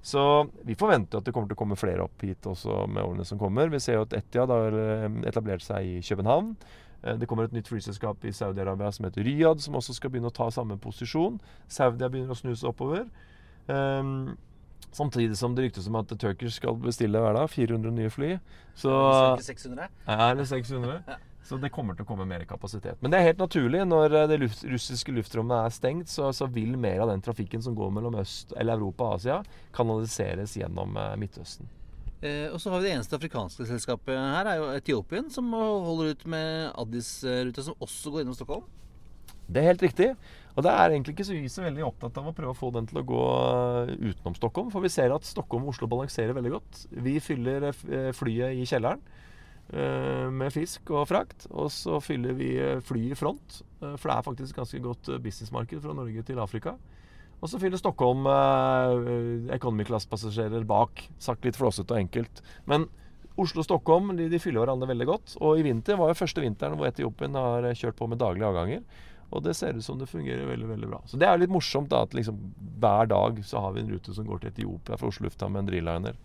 [0.00, 0.20] Så
[0.64, 3.36] vi forventer at det kommer til å komme flere opp hit også med årene som
[3.42, 3.68] kommer.
[3.68, 6.54] Vi ser jo at Etiad har eh, etablert seg i København.
[7.02, 10.30] Eh, Det kommer et nytt flyselskap i Saudi-Arabia som heter Riyadh, som også skal begynne
[10.32, 11.36] å ta samme posisjon.
[11.68, 13.10] Saudia begynner å snuse oppover.
[13.68, 14.36] Um,
[14.90, 18.30] samtidig som det ryktes om at Turkish skal bestille hver dag 400 nye fly.
[18.74, 18.90] Så
[19.36, 19.90] Ikke 600?
[20.08, 21.02] ja, eller 600.
[21.46, 23.00] Så det kommer til å komme mer kapasitet.
[23.00, 23.82] Men det er helt naturlig.
[23.88, 27.62] Når eh, det luft, russiske luftrommet er stengt, så, så vil mer av den trafikken
[27.64, 29.38] som går mellom øst, eller Europa og Asia,
[29.76, 31.70] kanaliseres gjennom eh, Midtøsten.
[32.20, 36.12] Eh, og så har vi det eneste afrikanske selskapet her, er jo Etiopien, som holder
[36.12, 38.68] ut med Addis-ruta, som også går innom Stockholm.
[39.50, 40.10] Det er helt riktig.
[40.54, 42.68] Og det er egentlig ikke så vi så veldig opptatt av å prøve å få
[42.74, 43.24] den til å gå
[43.88, 44.68] eh, utenom Stockholm.
[44.70, 46.84] For vi ser at Stockholm og Oslo balanserer veldig godt.
[47.08, 47.72] Vi fyller
[48.14, 49.02] flyet i kjelleren
[49.72, 51.46] med fisk og frakt.
[51.50, 52.52] Og så fyller vi
[52.84, 53.60] fly i front.
[53.82, 56.76] eh, For det er faktisk ganske godt eh, businessmarked fra Norge til Afrika.
[57.40, 61.04] Og så fyller Stockholm eh, economy class-passasjerer bak.
[61.18, 62.42] Sagt litt flåsete og enkelt.
[62.66, 62.88] Men
[63.40, 65.36] Oslo og Stockholm de, de fyller hverandre veldig godt.
[65.40, 68.50] Og i vinter var jo første vinteren hvor Etiopien har eh, kjørt på med daglige
[68.50, 68.82] avganger.
[69.30, 70.98] Og det ser ut som det fungerer veldig veldig bra.
[71.06, 72.40] Så det er jo litt morsomt da at liksom
[72.82, 75.62] hver dag så har vi en rute som går til Etiopia fra Oslo lufthavn med
[75.62, 76.18] en Dreamliner.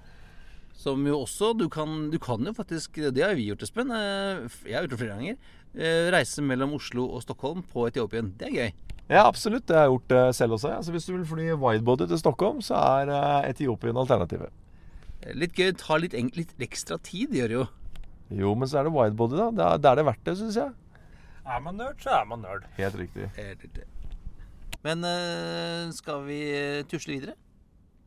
[0.76, 3.92] Som jo også Du kan, du kan jo faktisk Det har vi gjort, Espen.
[3.96, 5.38] Eh, Jeg har gjort det flere ganger.
[5.76, 8.34] Eh, Reise mellom Oslo og Stockholm på Etiopien.
[8.40, 8.74] Det er gøy.
[9.10, 9.66] Ja, absolutt.
[9.68, 10.72] Det har jeg gjort det selv også.
[10.78, 14.50] Altså, hvis du vil fly widebody til Stockholm, så er eh, Etiopien alternativet.
[15.24, 15.74] Eh, Litt gøy.
[15.78, 17.66] Tar litt, litt ekstra tid, gjør det jo.
[18.34, 19.50] Jo, men så er det widebody, da.
[19.54, 20.72] Det er, det er det verdt det, syns jeg.
[21.46, 22.64] Er man nerd, så er man nerd.
[22.80, 23.84] Helt riktig.
[24.86, 27.36] Men eh, skal vi eh, tusle videre?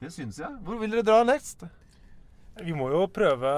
[0.03, 0.51] Det syns jeg.
[0.67, 1.63] Hvor vil dere dra next?
[2.59, 3.51] Vi må jo prøve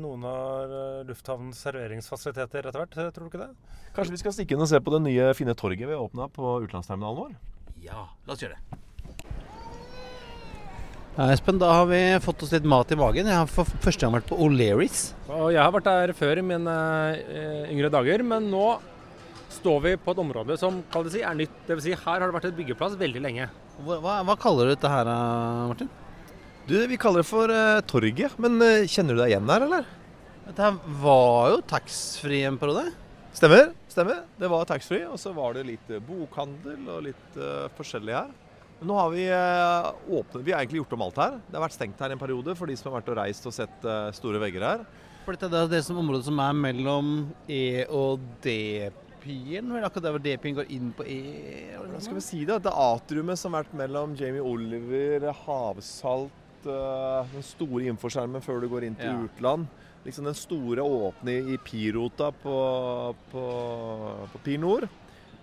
[0.00, 3.76] noen av eh, lufthavnens serveringsfasiliteter etter hvert, tror du ikke det?
[3.96, 6.30] Kanskje vi skal stikke inn og se på det nye fine torget vi har åpna
[6.32, 7.36] på utenlandsterminalen vår?
[7.84, 8.80] Ja, la oss gjøre det.
[11.16, 13.28] Ja, Espen, da har vi fått oss litt mat i magen.
[13.28, 15.06] Jeg har for første gang vært på O'Learys.
[15.32, 16.74] Og jeg har vært der før i mine
[17.16, 18.66] eh, yngre dager, men nå
[19.56, 21.54] står vi på et område som kall det si, er nytt.
[21.68, 23.48] Det vil si, her har det vært et byggeplass veldig lenge.
[23.84, 25.94] Hva, hva, hva kaller du dette her, eh, Martin?
[26.66, 28.32] Du, Vi kaller det for uh, Torget.
[28.42, 29.84] Men uh, kjenner du deg igjen her, eller?
[30.48, 32.90] Dette her var jo taxfree en periode.
[33.36, 33.70] Stemmer.
[33.86, 34.24] stemmer.
[34.40, 38.32] Det var taxfree, og så var det litt eh, bokhandel og litt uh, forskjellig her.
[38.80, 41.36] Men nå har vi åpnet Vi har egentlig gjort om alt her.
[41.46, 43.54] Det har vært stengt her en periode for de som har vært og reist og
[43.56, 43.86] sett
[44.18, 44.82] store vegger her.
[45.24, 47.12] For dette er det som området som er mellom
[47.48, 49.70] E og D-piren.
[49.72, 49.86] vel?
[49.86, 51.22] Akkurat der hvor D-piren går inn på E.
[51.78, 52.58] Hvordan skal vi si det?
[52.66, 56.36] Det atriumet som har vært mellom Jamie Oliver, havsalt,
[56.70, 59.18] eh, den store infoskjermen før du går inn til Ja.
[59.28, 59.66] utland.
[60.06, 62.56] Liksom den store åpne i Pirota på,
[63.32, 63.44] på,
[64.32, 64.88] på Pir Nord.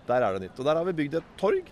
[0.07, 0.59] Der er det nytt.
[0.59, 1.63] Og der har vi bygd et torg.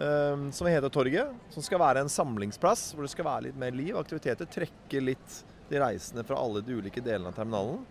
[0.00, 1.28] um, som heter Torget.
[1.52, 3.96] Som skal være en samlingsplass hvor det skal være litt mer liv.
[4.00, 4.46] Aktiviteter.
[4.48, 7.82] Trekke litt de reisende fra alle de ulike delene av terminalen.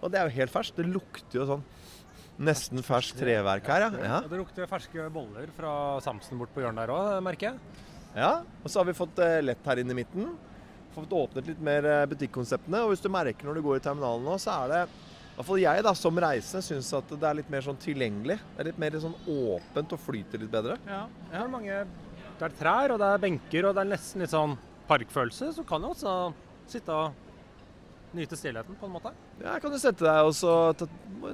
[0.00, 0.76] Og det er jo helt ferskt.
[0.78, 1.64] Det lukter jo sånn
[2.38, 4.04] nesten ferskt treverk her, ja.
[4.06, 4.18] ja.
[4.30, 5.72] Det lukter ferske boller fra
[6.04, 7.58] Samsen bort på hjørnet der òg, merker jeg.
[8.16, 10.32] Ja, og så har vi fått eh, lett her inne i midten.
[10.94, 12.82] Fått åpnet litt mer eh, butikkonseptene.
[12.84, 15.46] Og hvis du merker når du går i terminalen nå, så er det i hvert
[15.52, 18.40] fall jeg da, som reisende syns at det er litt mer sånn tilgjengelig.
[18.56, 20.80] Det er litt mer sånn åpent og flyter litt bedre.
[20.88, 21.76] Ja, det er mange
[22.38, 24.56] Det er trær, og det er benker, og det er nesten litt sånn
[24.88, 25.52] parkfølelse.
[25.54, 26.16] Så kan du også
[26.70, 27.27] sitte og
[28.16, 29.12] nyte stillheten, på en måte.
[29.42, 30.52] Ja, kan du sette deg og så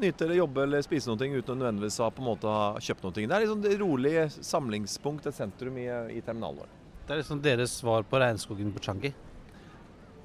[0.01, 3.07] nyte eller jobbe eller spise noe uten å nødvendigvis ha på en måte ha kjøpt
[3.07, 3.15] noe.
[3.15, 6.75] Det er liksom sånn et rolig samlingspunkt, et sentrum i, i terminalen vår.
[7.05, 9.13] Det er liksom deres svar på regnskogen på Changi.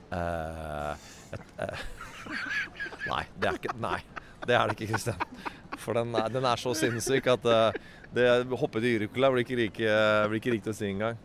[0.10, 0.94] Uh,
[1.36, 1.88] et, uh.
[3.12, 4.00] nei, det er ikke Nei,
[4.48, 5.26] det er det ikke, Kristian.
[5.80, 7.82] For den er, den er så sinnssyk at uh,
[8.16, 9.98] det hoppet i Yrukula blir ikke like,
[10.32, 11.20] blir ikke riktig å si engang.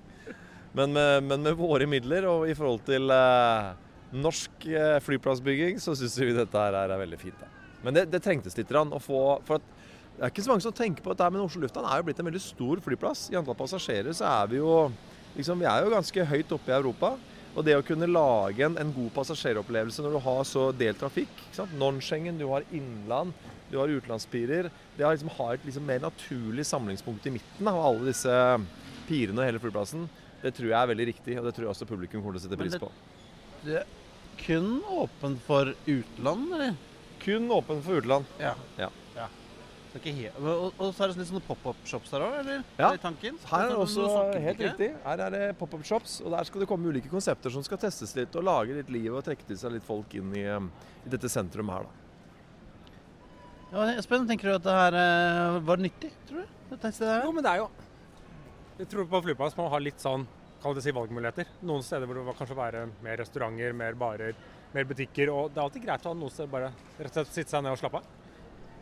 [0.75, 3.69] Men med, men med våre midler og i forhold til eh,
[4.15, 7.39] norsk eh, flyplassbygging, så syns vi dette her er, veldig fint.
[7.41, 7.51] Da.
[7.85, 9.73] Men det, det trengtes litt å få For at
[10.15, 12.21] det er ikke så mange som tenker på dette, men Oslo lufthavn er jo blitt
[12.23, 13.27] en veldig stor flyplass.
[13.33, 14.77] I antall passasjerer så er vi jo
[15.35, 17.17] liksom, vi er jo ganske høyt oppe i Europa.
[17.55, 21.35] Og det å kunne lage en, en god passasjeropplevelse når du har så delt trafikk?
[21.79, 23.35] Non-Schengen, du har innland,
[23.71, 24.71] du har utenlandspirer.
[24.95, 28.39] Det å liksom ha et liksom mer naturlig samlingspunkt i midten av alle disse
[29.09, 30.07] pirene og hele flyplassen,
[30.43, 31.39] det tror jeg er veldig riktig.
[31.41, 32.91] Og det tror jeg også publikum kommer til å sette pris på.
[33.65, 33.83] Det
[34.41, 36.77] kun åpen for utland, eller?
[37.25, 38.37] Kun åpen for utland.
[38.43, 38.55] Ja.
[38.81, 38.91] Ja.
[39.95, 42.63] Så ikke helt, og, og så er det litt sånne pop-up-shops her òg, eller?
[42.75, 42.89] Ja.
[42.89, 43.37] Er det tanken?
[43.47, 44.65] Her er det også helt ikke?
[44.73, 44.89] riktig.
[45.05, 48.17] Her er det pop-up shops, og der skal det komme ulike konsepter som skal testes
[48.19, 50.67] litt og lage litt liv og trekke til seg litt folk inn i, um,
[51.07, 52.01] i dette sentrum her, da.
[53.71, 56.59] Ja, Espen, tenker du at det her eh, var nyttig, tror du?
[56.73, 57.23] Dette stedet her?
[57.29, 57.71] Jo, men det er jo
[58.81, 60.27] Jeg tror på flyplass må ha litt sånn
[60.65, 61.55] kall det si valgmuligheter.
[61.69, 64.37] Noen steder hvor det var kanskje være mer restauranter, mer barer,
[64.75, 65.33] mer butikker.
[65.33, 67.65] Og det er alltid greit å ha noen steder bare rett og slett sitte seg
[67.65, 68.13] ned og slappe av.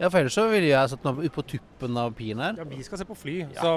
[0.00, 2.56] Ja, for ellers så ville jeg satt ute på tuppen av pien her.
[2.58, 3.36] Ja, vi skal se på fly.
[3.54, 3.74] Så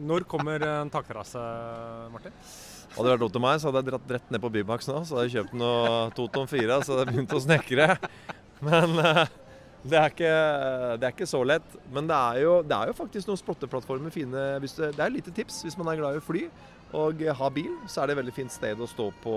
[0.00, 1.42] når kommer en takterrasse,
[2.14, 2.34] Martin?
[2.94, 5.00] Hadde det vært opp til meg, så hadde jeg dratt rett ned på Bymax nå.
[5.04, 7.88] Så hadde jeg kjøpt noe Toton 4, så hadde jeg begynt å snekre.
[8.64, 9.22] Men eh,
[9.84, 10.34] det, er ikke,
[11.02, 11.78] det er ikke så lett.
[11.92, 15.10] Men det er jo, det er jo faktisk noen splotteplattformer fine hvis det, det er
[15.10, 16.46] et lite tips hvis man er glad i å fly
[16.94, 17.72] og har bil.
[17.90, 19.36] Så er det et veldig fint sted å stå på,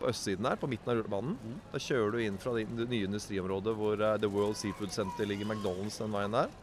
[0.00, 1.36] på østsiden her, på midten av rullebanen.
[1.72, 5.28] Da kjører du inn fra det det nye industriområdet hvor eh, The World Seafood Center
[5.28, 6.54] ligger, McDonald's den veien der.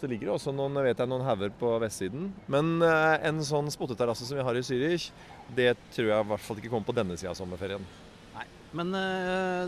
[0.00, 2.30] Så ligger det også noen, vet jeg, noen hauger på vestsiden.
[2.50, 5.10] Men eh, en sånn spotteterrasse som vi har i Zürich,
[5.56, 7.84] det tror jeg i hvert fall ikke kommer på denne sida av sommerferien.
[8.32, 8.46] Nei,
[8.78, 8.94] Men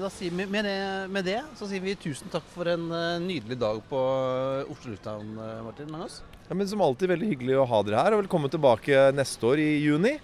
[0.01, 0.79] da sier vi, med, det,
[1.13, 2.89] med det så sier vi tusen takk for en
[3.27, 4.01] nydelig dag på
[4.73, 6.23] Oslo lufthavn, Martin Langås.
[6.49, 9.61] Ja, men Som alltid veldig hyggelig å ha dere her, og velkommen tilbake neste år
[9.63, 10.15] i juni.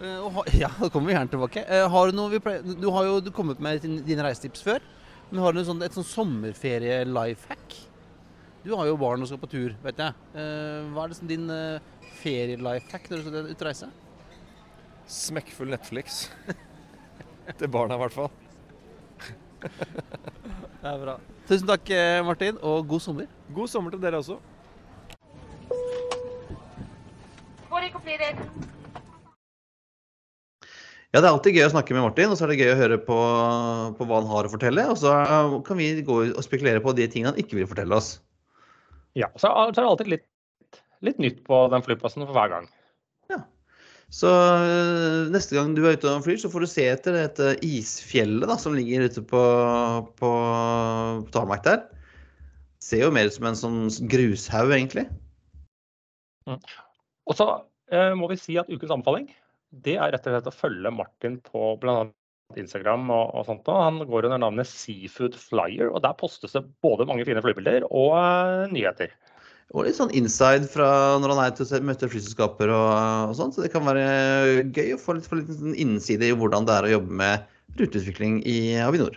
[0.00, 1.64] Eh, ja, da kommer vi gjerne tilbake.
[1.68, 4.80] Eh, har du, pleier, du har jo du kommet med din- dine reisetips før.
[5.30, 7.76] Men har du en sånn, et sånn sommerferie-lifehack?
[8.64, 10.14] Du har jo barn og skal på tur, vet jeg.
[10.38, 11.82] Eh, hva er liksom din uh,
[12.22, 13.88] ferie-lifehack når du skal ut og reise?
[15.12, 16.28] Smekkfull Netflix.
[17.58, 18.30] Til barna, i hvert fall.
[20.82, 21.16] Det er bra.
[21.46, 21.90] Tusen takk,
[22.26, 23.28] Martin, og god sommer.
[23.54, 24.38] God sommer til dere også.
[28.02, 28.34] Completed.
[31.12, 32.78] Ja, det er alltid gøy å snakke med Martin, og så er det gøy å
[32.80, 33.16] høre på,
[33.94, 34.86] på hva han har å fortelle.
[34.90, 35.12] Og så
[35.68, 38.16] kan vi gå og spekulere på de tingene han ikke vil fortelle oss.
[39.14, 40.26] Ja, så er det alltid litt,
[41.06, 42.66] litt nytt på den flyplassen for hver gang.
[43.30, 43.38] Ja.
[44.10, 47.54] Så øh, neste gang du er ute og flyr, så får du se etter dette
[47.62, 49.42] isfjellet da, som ligger ute på,
[50.18, 50.30] på
[51.36, 51.84] tarmac der.
[52.82, 55.06] Ser jo mer ut som en sånn grushaug, egentlig.
[56.50, 57.52] Og så
[58.18, 59.28] må vi si at ukens anbefaling
[59.72, 62.04] det er rett og slett å følge Martin på bl.a.
[62.60, 63.06] Instagram.
[63.08, 63.68] og, og sånt.
[63.72, 67.86] Og han går under navnet Seafood Flyer, og der postes det både mange fine flybilder
[67.88, 69.14] og uh, nyheter.
[69.72, 72.88] Og litt sånn inside fra når han er til å møte flyselskaper og,
[73.30, 73.54] og sånn.
[73.56, 76.76] Så det kan være gøy å få litt, få litt sånn innside i hvordan det
[76.76, 79.16] er å jobbe med ruteutvikling i Avinor.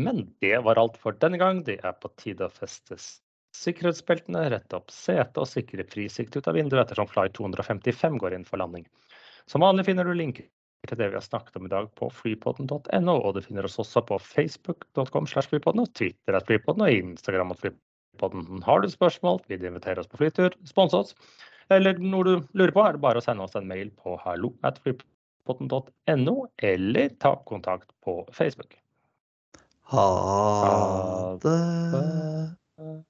[0.00, 1.60] Men det var alt for denne gang.
[1.66, 3.18] Det er på tide å feste s-
[3.56, 8.46] sikkerhetsbeltene, rett opp setet og sikre frisikt ut av vinduet ettersom Fly 255 går inn
[8.46, 8.86] for landing.
[9.50, 10.46] Som vanlig finner du linker
[10.88, 14.02] til det vi har snakket om i dag på flypodden.no, og du finner oss også
[14.08, 18.62] på facebook.com slash flypodden og Twitter at flypodden og Instagram at flypodden.
[18.64, 21.16] Har du spørsmål, vil du invitere oss på flytur, sponse oss,
[21.70, 24.54] eller noe du lurer på, er det bare å sende oss en mail på hallo
[24.66, 26.36] at flypodden.no,
[26.72, 28.78] eller ta kontakt på Facebook.
[29.90, 30.08] Ha
[30.64, 33.09] Ha det